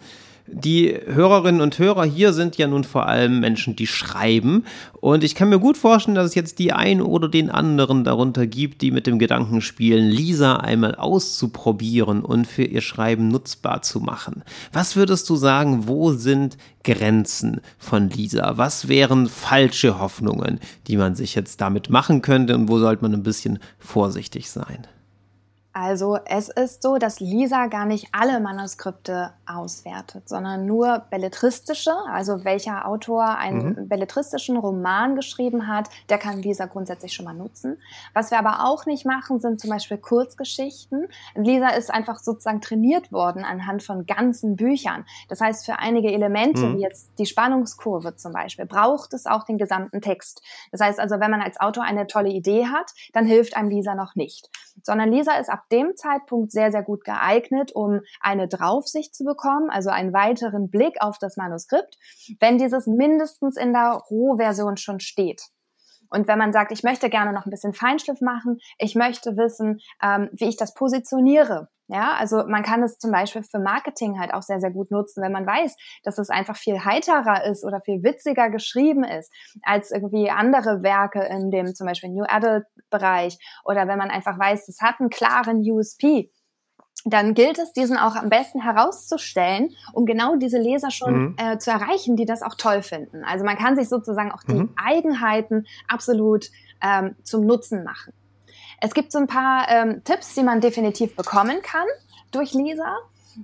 Die 0.48 0.94
Hörerinnen 1.06 1.62
und 1.62 1.78
Hörer 1.80 2.04
hier 2.04 2.34
sind 2.34 2.58
ja 2.58 2.68
nun 2.68 2.84
vor 2.84 3.08
allem 3.08 3.40
Menschen, 3.40 3.76
die 3.76 3.88
schreiben. 3.88 4.66
Und 5.00 5.24
ich 5.24 5.36
kann 5.36 5.50
mir 5.50 5.60
gut 5.60 5.78
vorstellen, 5.78 6.16
dass 6.16 6.28
es 6.28 6.36
jetzt 6.36 6.60
die 6.60 6.74
einen 6.74 7.02
oder 7.02 7.30
den 7.30 7.50
anderen 7.50 8.04
darunter 8.04 8.48
gibt, 8.48 8.82
die 8.82 8.92
mit 8.92 9.08
dem 9.08 9.20
Gedanken 9.20 9.62
spielen, 9.62 10.10
Lisa 10.10 10.58
einmal 10.58 10.96
auszuprobieren 10.96 12.24
und 12.24 12.48
für 12.48 12.64
ihr 12.64 12.82
Schreiben 12.82 13.28
nutzbar 13.30 13.82
zu 13.82 14.00
machen. 14.00 14.44
Was 14.74 14.96
würdest 14.96 15.30
du 15.30 15.36
sagen, 15.36 15.88
wo 15.88 16.12
sind 16.12 16.58
Grenzen 16.84 17.62
von 17.78 18.10
Lisa? 18.10 18.58
Was 18.58 18.88
wären 18.88 19.28
falsche 19.28 20.00
Hoffnungen, 20.00 20.60
die 20.88 20.98
man 20.98 21.16
sich 21.16 21.36
jetzt 21.36 21.62
damit 21.62 21.90
machen 21.90 22.22
könnte 22.22 22.56
und 22.56 22.68
wo 22.68 22.80
sollte 22.80 23.04
man 23.04 23.14
ein 23.14 23.24
bisschen 23.24 23.60
vorsichtig 23.80 24.50
sein? 24.50 24.88
Also 25.74 26.18
es 26.26 26.50
ist 26.50 26.84
so, 26.84 26.98
dass 26.98 27.22
Lisa 27.22 27.68
gar 27.68 27.86
nicht 27.86 28.10
alle 28.12 28.42
Manuskripte 28.42 29.32
auswertet, 29.46 30.28
sondern 30.28 30.66
nur 30.66 31.04
belletristische. 31.10 31.94
Also 32.10 32.44
welcher 32.44 32.86
Autor 32.88 33.38
einen 33.38 33.70
mhm. 33.70 33.88
belletristischen 33.88 34.58
Roman 34.58 35.16
geschrieben 35.16 35.68
hat, 35.68 35.90
der 36.10 36.18
kann 36.18 36.42
Lisa 36.42 36.66
grundsätzlich 36.66 37.14
schon 37.14 37.24
mal 37.24 37.34
nutzen. 37.34 37.78
Was 38.14 38.32
wir 38.32 38.40
aber 38.40 38.66
auch 38.66 38.86
nicht 38.86 39.06
machen, 39.06 39.40
sind 39.40 39.62
zum 39.62 39.70
Beispiel 39.70 39.98
Kurzgeschichten. 39.98 41.08
Lisa 41.36 41.70
ist 41.70 41.90
einfach 41.90 42.20
sozusagen 42.20 42.60
trainiert 42.60 43.14
worden 43.14 43.46
anhand 43.46 43.82
von 43.82 44.06
ganzen 44.06 44.58
Büchern. 44.58 45.06
Das 45.30 45.40
heißt, 45.40 45.66
für 45.66 45.80
einige 45.80 46.12
Elemente, 46.12 46.62
mhm. 46.62 46.78
wie 46.78 46.82
jetzt 46.82 47.12
die 47.18 47.26
Spannungskurve 47.26 48.18
zum 48.18 48.34
Beispiel, 48.34 48.66
braucht 48.66 49.14
es 49.14 49.26
auch 49.26 49.46
den 49.46 49.58
gesamten 49.58 50.02
Text. 50.02 50.42
Das 50.72 50.82
heißt 50.82 51.00
also, 51.00 51.22
wenn 51.22 51.32
man 51.32 51.42
als 51.42 51.62
Autor 51.62 51.86
eine 51.86 52.08
tolle 52.08 52.30
Idee 52.30 52.66
hat, 52.66 52.92
dann 53.14 53.26
hilft 53.26 53.56
einem 53.56 53.70
Lisa 53.70 53.96
noch 53.96 54.16
nicht. 54.16 54.50
Sondern 54.84 55.12
Lisa 55.12 55.34
ist 55.34 55.50
ab 55.50 55.64
dem 55.72 55.96
Zeitpunkt 55.96 56.52
sehr, 56.52 56.72
sehr 56.72 56.84
gut 56.84 57.04
geeignet, 57.04 57.72
um 57.74 58.02
eine 58.20 58.48
Draufsicht 58.48 59.16
zu 59.16 59.24
bekommen, 59.24 59.70
also 59.70 59.90
einen 59.90 60.14
weiteren 60.14 60.70
Blick 60.70 60.96
auf 61.00 61.18
das 61.18 61.38
Manuskript, 61.38 61.98
wenn 62.40 62.58
dieses 62.58 62.88
mindestens 62.88 63.58
in 63.58 63.74
der 63.74 64.02
Rohversion 64.10 64.78
schon 64.78 65.00
steht. 65.00 65.44
Und 66.10 66.28
wenn 66.28 66.38
man 66.38 66.52
sagt, 66.52 66.74
ich 66.74 66.84
möchte 66.84 67.10
gerne 67.10 67.32
noch 67.32 67.46
ein 67.46 67.52
bisschen 67.52 67.74
Feinschliff 67.74 68.20
machen, 68.20 68.60
ich 68.78 68.96
möchte 68.96 69.38
wissen, 69.38 69.80
ähm, 70.04 70.30
wie 70.34 70.50
ich 70.50 70.58
das 70.58 70.74
positioniere. 70.74 71.70
Ja, 71.94 72.14
also 72.18 72.46
man 72.48 72.64
kann 72.64 72.82
es 72.84 73.00
zum 73.00 73.12
Beispiel 73.12 73.44
für 73.44 73.60
Marketing 73.60 74.18
halt 74.18 74.34
auch 74.34 74.44
sehr, 74.44 74.62
sehr 74.62 74.72
gut 74.72 74.92
nutzen, 74.92 75.22
wenn 75.22 75.34
man 75.34 75.46
weiß, 75.46 75.76
dass 76.04 76.20
es 76.20 76.30
einfach 76.30 76.56
viel 76.56 76.86
heiterer 76.86 77.44
ist 77.44 77.66
oder 77.66 77.82
viel 77.82 78.02
witziger 78.02 78.50
geschrieben 78.50 79.04
ist 79.04 79.30
als 79.62 79.92
irgendwie 79.92 80.30
andere 80.30 80.84
Werke 80.84 81.20
in 81.20 81.52
dem 81.52 81.76
zum 81.76 81.88
Beispiel 81.88 82.10
New 82.10 82.24
Adult 82.24 82.64
Bereich 82.90 83.38
oder 83.66 83.90
wenn 83.90 83.98
man 83.98 84.10
einfach 84.10 84.40
weiß, 84.40 84.70
es 84.70 84.80
hat 84.82 85.02
einen 85.02 85.10
klaren 85.10 85.60
USP 85.70 86.32
dann 87.04 87.34
gilt 87.34 87.58
es, 87.58 87.74
diesen 87.74 87.98
auch 87.98 88.16
am 88.16 88.30
besten 88.30 88.62
herauszustellen, 88.62 89.72
um 89.92 90.06
genau 90.06 90.36
diese 90.36 90.60
Leser 90.60 90.92
schon 90.92 91.14
mhm. 91.14 91.36
äh, 91.38 91.58
zu 91.58 91.72
erreichen, 91.72 92.16
die 92.16 92.26
das 92.26 92.44
auch 92.44 92.54
toll 92.56 92.84
finden. 92.84 93.24
Also 93.24 93.44
man 93.44 93.58
kann 93.58 93.76
sich 93.76 93.90
sozusagen 93.90 94.32
auch 94.32 94.44
die 94.44 94.54
mhm. 94.54 94.74
Eigenheiten 94.76 95.66
absolut 95.88 96.52
ähm, 96.82 97.16
zum 97.24 97.46
Nutzen 97.46 97.84
machen. 97.84 98.14
Es 98.82 98.94
gibt 98.94 99.12
so 99.12 99.20
ein 99.20 99.28
paar 99.28 99.68
ähm, 99.70 100.04
Tipps, 100.04 100.34
die 100.34 100.44
man 100.44 100.60
definitiv 100.60 101.16
bekommen 101.16 101.62
kann 101.62 101.86
durch 102.32 102.54
Leser. 102.54 102.98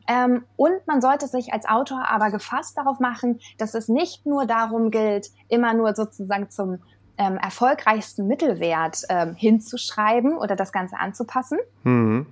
Ähm, 0.07 0.43
und 0.57 0.85
man 0.85 0.99
sollte 0.99 1.27
sich 1.27 1.53
als 1.53 1.65
Autor 1.65 2.09
aber 2.09 2.31
gefasst 2.31 2.77
darauf 2.77 2.99
machen, 2.99 3.39
dass 3.57 3.73
es 3.73 3.87
nicht 3.87 4.25
nur 4.25 4.45
darum 4.45 4.91
gilt, 4.91 5.29
immer 5.47 5.73
nur 5.73 5.95
sozusagen 5.95 6.49
zum 6.49 6.79
ähm, 7.17 7.37
erfolgreichsten 7.37 8.27
Mittelwert 8.27 9.03
ähm, 9.09 9.35
hinzuschreiben 9.35 10.37
oder 10.37 10.55
das 10.55 10.71
Ganze 10.71 10.97
anzupassen. 10.99 11.57
Mhm. 11.83 12.27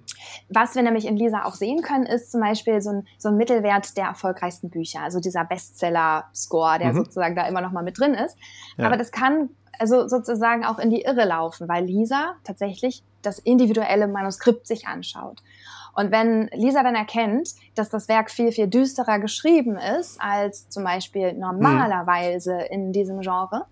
Was 0.49 0.75
wir 0.75 0.83
nämlich 0.83 1.05
in 1.05 1.17
Lisa 1.17 1.45
auch 1.45 1.55
sehen 1.55 1.81
können, 1.81 2.05
ist 2.05 2.31
zum 2.31 2.41
Beispiel 2.41 2.81
so 2.81 2.91
ein, 2.91 3.07
so 3.17 3.29
ein 3.29 3.37
Mittelwert 3.37 3.97
der 3.97 4.05
erfolgreichsten 4.05 4.69
Bücher, 4.69 5.01
also 5.01 5.19
dieser 5.19 5.43
Bestseller-Score, 5.43 6.79
der 6.79 6.93
mhm. 6.93 6.97
sozusagen 6.97 7.35
da 7.35 7.47
immer 7.47 7.61
noch 7.61 7.71
mal 7.71 7.83
mit 7.83 7.99
drin 7.99 8.13
ist. 8.13 8.37
Ja. 8.77 8.85
Aber 8.85 8.97
das 8.97 9.11
kann 9.11 9.49
also 9.79 10.07
sozusagen 10.07 10.63
auch 10.65 10.79
in 10.79 10.89
die 10.89 11.01
Irre 11.01 11.25
laufen, 11.25 11.67
weil 11.67 11.85
Lisa 11.85 12.35
tatsächlich 12.43 13.03
das 13.21 13.39
individuelle 13.39 14.07
Manuskript 14.07 14.67
sich 14.67 14.87
anschaut. 14.87 15.41
Und 15.95 16.11
wenn 16.11 16.49
Lisa 16.53 16.83
dann 16.83 16.95
erkennt, 16.95 17.51
dass 17.73 17.89
das 17.89 18.09
Werk 18.09 18.29
viel, 18.29 18.51
viel 18.51 18.67
düsterer 18.67 19.19
geschrieben 19.19 19.77
ist 19.77 20.21
als 20.21 20.69
zum 20.69 20.83
Beispiel 20.83 21.33
mhm. 21.33 21.39
normalerweise 21.39 22.59
in 22.69 22.91
diesem 22.91 23.21
Genre, 23.21 23.65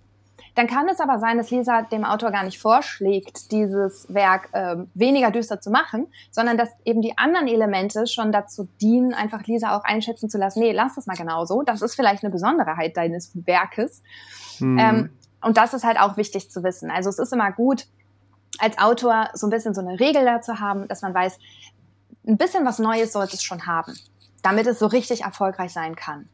dann 0.56 0.68
kann 0.68 0.88
es 0.88 1.00
aber 1.00 1.20
sein, 1.20 1.38
dass 1.38 1.50
Lisa 1.50 1.82
dem 1.82 2.04
Autor 2.04 2.32
gar 2.32 2.44
nicht 2.44 2.60
vorschlägt, 2.60 3.52
dieses 3.52 4.12
Werk 4.14 4.50
äh, 4.54 4.78
weniger 4.94 5.32
düster 5.32 5.60
zu 5.60 5.72
machen, 5.72 6.08
sondern 6.32 6.58
dass 6.58 6.70
eben 6.86 7.02
die 7.02 7.18
anderen 7.18 7.48
Elemente 7.48 8.06
schon 8.06 8.32
dazu 8.32 8.68
dienen, 8.80 9.14
einfach 9.14 9.44
Lisa 9.44 9.76
auch 9.76 9.84
einschätzen 9.84 10.30
zu 10.30 10.38
lassen, 10.38 10.60
nee, 10.60 10.72
lass 10.72 10.96
das 10.96 11.08
mal 11.08 11.18
genauso. 11.18 11.64
Das 11.64 11.82
ist 11.82 11.96
vielleicht 11.96 12.24
eine 12.24 12.32
Besonderheit 12.32 12.96
deines 12.98 13.32
Werkes. 13.34 14.04
Mhm. 14.60 14.80
Ähm, 14.80 15.10
und 15.42 15.58
das 15.58 15.74
ist 15.74 15.84
halt 15.84 16.00
auch 16.00 16.18
wichtig 16.18 16.52
zu 16.52 16.64
wissen. 16.64 16.92
Also 16.92 17.10
es 17.10 17.20
ist 17.20 17.34
immer 17.34 17.52
gut, 17.52 17.88
als 18.60 18.78
Autor 18.78 19.30
so 19.34 19.48
ein 19.48 19.50
bisschen 19.50 19.74
so 19.74 19.82
eine 19.82 20.00
Regel 20.00 20.24
dazu 20.24 20.60
haben, 20.60 20.88
dass 20.88 21.02
man 21.02 21.14
weiß, 21.14 21.40
ein 22.28 22.38
bisschen 22.38 22.66
was 22.66 22.80
Neues 22.80 23.12
sollte 23.12 23.36
es 23.36 23.44
schon 23.44 23.66
haben, 23.66 23.94
damit 24.44 24.68
es 24.68 24.80
so 24.80 24.86
richtig 24.86 25.24
erfolgreich 25.24 25.74
sein 25.74 25.96
kann. 25.96 26.30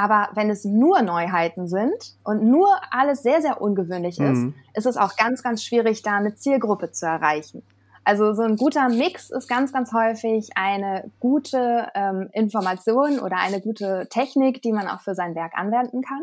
Aber 0.00 0.28
wenn 0.34 0.48
es 0.48 0.64
nur 0.64 1.02
Neuheiten 1.02 1.66
sind 1.66 2.14
und 2.22 2.44
nur 2.44 2.68
alles 2.92 3.24
sehr, 3.24 3.42
sehr 3.42 3.60
ungewöhnlich 3.60 4.20
ist, 4.20 4.38
mhm. 4.38 4.54
ist 4.72 4.86
es 4.86 4.96
auch 4.96 5.16
ganz, 5.16 5.42
ganz 5.42 5.64
schwierig, 5.64 6.02
da 6.02 6.18
eine 6.18 6.36
Zielgruppe 6.36 6.92
zu 6.92 7.04
erreichen. 7.04 7.64
Also 8.04 8.32
so 8.32 8.42
ein 8.42 8.54
guter 8.54 8.88
Mix 8.90 9.28
ist 9.28 9.48
ganz, 9.48 9.72
ganz 9.72 9.92
häufig 9.92 10.50
eine 10.54 11.10
gute 11.18 11.88
ähm, 11.96 12.28
Information 12.32 13.18
oder 13.18 13.38
eine 13.38 13.60
gute 13.60 14.06
Technik, 14.08 14.62
die 14.62 14.70
man 14.70 14.86
auch 14.86 15.00
für 15.00 15.16
sein 15.16 15.34
Werk 15.34 15.54
anwenden 15.56 16.02
kann. 16.02 16.22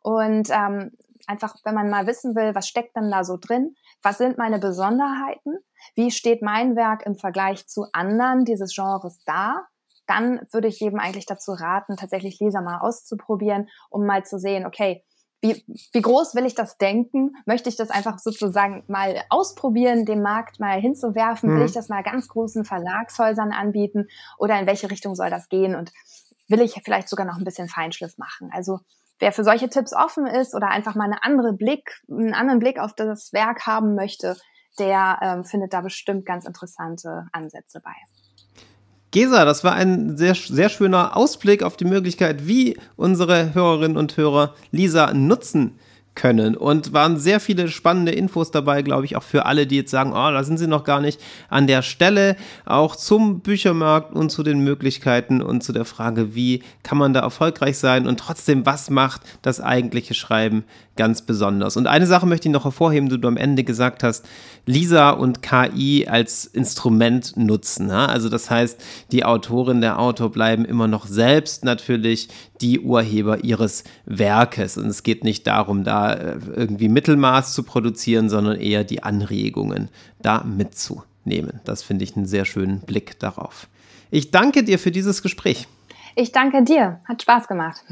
Und 0.00 0.48
ähm, 0.48 0.92
einfach, 1.26 1.56
wenn 1.64 1.74
man 1.74 1.90
mal 1.90 2.06
wissen 2.06 2.34
will, 2.34 2.54
was 2.54 2.68
steckt 2.68 2.96
denn 2.96 3.10
da 3.10 3.22
so 3.22 3.36
drin, 3.36 3.74
was 4.02 4.16
sind 4.16 4.38
meine 4.38 4.58
Besonderheiten, 4.58 5.58
wie 5.94 6.10
steht 6.10 6.40
mein 6.40 6.74
Werk 6.74 7.04
im 7.04 7.16
Vergleich 7.16 7.68
zu 7.68 7.84
anderen 7.92 8.46
dieses 8.46 8.74
Genres 8.74 9.22
da, 9.26 9.66
dann 10.08 10.40
würde 10.50 10.68
ich 10.68 10.80
jedem 10.80 10.98
eigentlich 10.98 11.26
dazu 11.26 11.52
raten, 11.52 11.96
tatsächlich 11.96 12.40
Leser 12.40 12.62
mal 12.62 12.78
auszuprobieren, 12.78 13.68
um 13.90 14.06
mal 14.06 14.24
zu 14.24 14.38
sehen, 14.38 14.66
okay, 14.66 15.04
wie, 15.40 15.64
wie 15.92 16.02
groß 16.02 16.34
will 16.34 16.46
ich 16.46 16.54
das 16.54 16.78
denken? 16.78 17.32
Möchte 17.46 17.68
ich 17.68 17.76
das 17.76 17.90
einfach 17.90 18.18
sozusagen 18.18 18.82
mal 18.88 19.22
ausprobieren, 19.28 20.04
dem 20.04 20.20
Markt 20.20 20.58
mal 20.58 20.80
hinzuwerfen? 20.80 21.50
Mhm. 21.50 21.58
Will 21.58 21.66
ich 21.66 21.72
das 21.72 21.88
mal 21.88 22.02
ganz 22.02 22.26
großen 22.28 22.64
Verlagshäusern 22.64 23.52
anbieten? 23.52 24.08
Oder 24.38 24.58
in 24.58 24.66
welche 24.66 24.90
Richtung 24.90 25.14
soll 25.14 25.30
das 25.30 25.48
gehen? 25.48 25.76
Und 25.76 25.92
will 26.48 26.60
ich 26.60 26.80
vielleicht 26.84 27.08
sogar 27.08 27.24
noch 27.24 27.38
ein 27.38 27.44
bisschen 27.44 27.68
Feinschliff 27.68 28.18
machen? 28.18 28.50
Also 28.52 28.80
wer 29.20 29.32
für 29.32 29.44
solche 29.44 29.68
Tipps 29.68 29.94
offen 29.94 30.26
ist 30.26 30.54
oder 30.54 30.68
einfach 30.68 30.96
mal 30.96 31.04
eine 31.04 31.22
andere 31.22 31.52
Blick, 31.52 32.00
einen 32.10 32.34
anderen 32.34 32.58
Blick 32.58 32.80
auf 32.80 32.94
das 32.94 33.32
Werk 33.32 33.66
haben 33.66 33.94
möchte, 33.94 34.36
der 34.78 35.18
ähm, 35.22 35.44
findet 35.44 35.72
da 35.72 35.80
bestimmt 35.80 36.26
ganz 36.26 36.46
interessante 36.46 37.26
Ansätze 37.32 37.80
bei. 37.80 37.94
Gesa, 39.10 39.44
das 39.44 39.64
war 39.64 39.72
ein 39.72 40.18
sehr, 40.18 40.34
sehr 40.34 40.68
schöner 40.68 41.16
Ausblick 41.16 41.62
auf 41.62 41.76
die 41.76 41.86
Möglichkeit, 41.86 42.46
wie 42.46 42.76
unsere 42.96 43.54
Hörerinnen 43.54 43.96
und 43.96 44.16
Hörer 44.16 44.54
Lisa 44.70 45.14
nutzen 45.14 45.78
können. 46.18 46.56
Und 46.56 46.92
waren 46.92 47.18
sehr 47.18 47.40
viele 47.40 47.68
spannende 47.68 48.12
Infos 48.12 48.50
dabei, 48.50 48.82
glaube 48.82 49.06
ich, 49.06 49.16
auch 49.16 49.22
für 49.22 49.46
alle, 49.46 49.66
die 49.66 49.76
jetzt 49.76 49.92
sagen, 49.92 50.10
oh, 50.10 50.30
da 50.30 50.42
sind 50.42 50.58
sie 50.58 50.66
noch 50.66 50.84
gar 50.84 51.00
nicht 51.00 51.20
an 51.48 51.66
der 51.66 51.82
Stelle, 51.82 52.36
auch 52.66 52.96
zum 52.96 53.40
Büchermarkt 53.40 54.14
und 54.14 54.30
zu 54.30 54.42
den 54.42 54.58
Möglichkeiten 54.58 55.40
und 55.40 55.62
zu 55.62 55.72
der 55.72 55.84
Frage, 55.84 56.34
wie 56.34 56.62
kann 56.82 56.98
man 56.98 57.14
da 57.14 57.20
erfolgreich 57.20 57.78
sein 57.78 58.06
und 58.06 58.18
trotzdem, 58.18 58.66
was 58.66 58.90
macht 58.90 59.22
das 59.42 59.60
eigentliche 59.60 60.14
Schreiben 60.14 60.64
ganz 60.98 61.22
besonders. 61.22 61.78
Und 61.78 61.86
eine 61.86 62.06
Sache 62.06 62.26
möchte 62.26 62.48
ich 62.48 62.52
noch 62.52 62.64
hervorheben, 62.64 63.08
die 63.08 63.18
du 63.18 63.28
am 63.28 63.38
Ende 63.38 63.64
gesagt 63.64 64.02
hast, 64.02 64.26
Lisa 64.66 65.10
und 65.10 65.40
KI 65.40 66.06
als 66.06 66.44
Instrument 66.44 67.36
nutzen. 67.36 67.90
Also 67.90 68.28
das 68.28 68.50
heißt, 68.50 68.78
die 69.12 69.24
Autorin, 69.24 69.80
der 69.80 69.98
Autor 69.98 70.30
bleiben 70.30 70.66
immer 70.66 70.88
noch 70.88 71.06
selbst 71.06 71.64
natürlich 71.64 72.28
die 72.60 72.80
Urheber 72.80 73.44
ihres 73.44 73.84
Werkes. 74.04 74.76
Und 74.76 74.88
es 74.88 75.04
geht 75.04 75.24
nicht 75.24 75.46
darum, 75.46 75.84
da 75.84 76.12
äh, 76.12 76.38
irgendwie 76.54 76.88
Mittelmaß 76.88 77.54
zu 77.54 77.62
produzieren, 77.62 78.28
sondern 78.28 78.60
eher 78.60 78.84
die 78.84 79.02
Anregungen 79.02 79.88
da 80.20 80.42
mitzunehmen. 80.42 81.60
Das 81.64 81.82
finde 81.82 82.04
ich 82.04 82.16
einen 82.16 82.26
sehr 82.26 82.44
schönen 82.44 82.80
Blick 82.80 83.18
darauf. 83.20 83.68
Ich 84.10 84.32
danke 84.32 84.64
dir 84.64 84.78
für 84.78 84.90
dieses 84.90 85.22
Gespräch. 85.22 85.68
Ich 86.16 86.32
danke 86.32 86.64
dir. 86.64 87.00
Hat 87.04 87.22
Spaß 87.22 87.46
gemacht. 87.46 87.84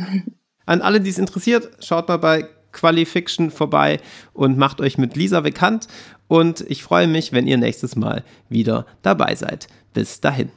an 0.67 0.83
alle, 0.83 1.01
die 1.01 1.11
es 1.11 1.19
interessiert, 1.19 1.71
schaut 1.79 2.09
mal 2.09 2.17
bei 2.17 2.49
Qualifiction 2.77 3.51
vorbei 3.51 3.99
und 4.33 4.59
macht 4.59 4.81
euch 4.81 4.99
mit 4.99 5.17
Lisa 5.17 5.41
bekannt. 5.41 5.89
Und 6.29 6.65
ich 6.69 6.83
freue 6.83 7.07
mich, 7.07 7.33
wenn 7.33 7.47
ihr 7.47 7.57
nächstes 7.57 7.97
Mal 7.97 8.23
wieder 8.49 8.87
dabei 9.03 9.35
seid. 9.35 9.67
Bis 9.95 10.21
dahin. 10.21 10.51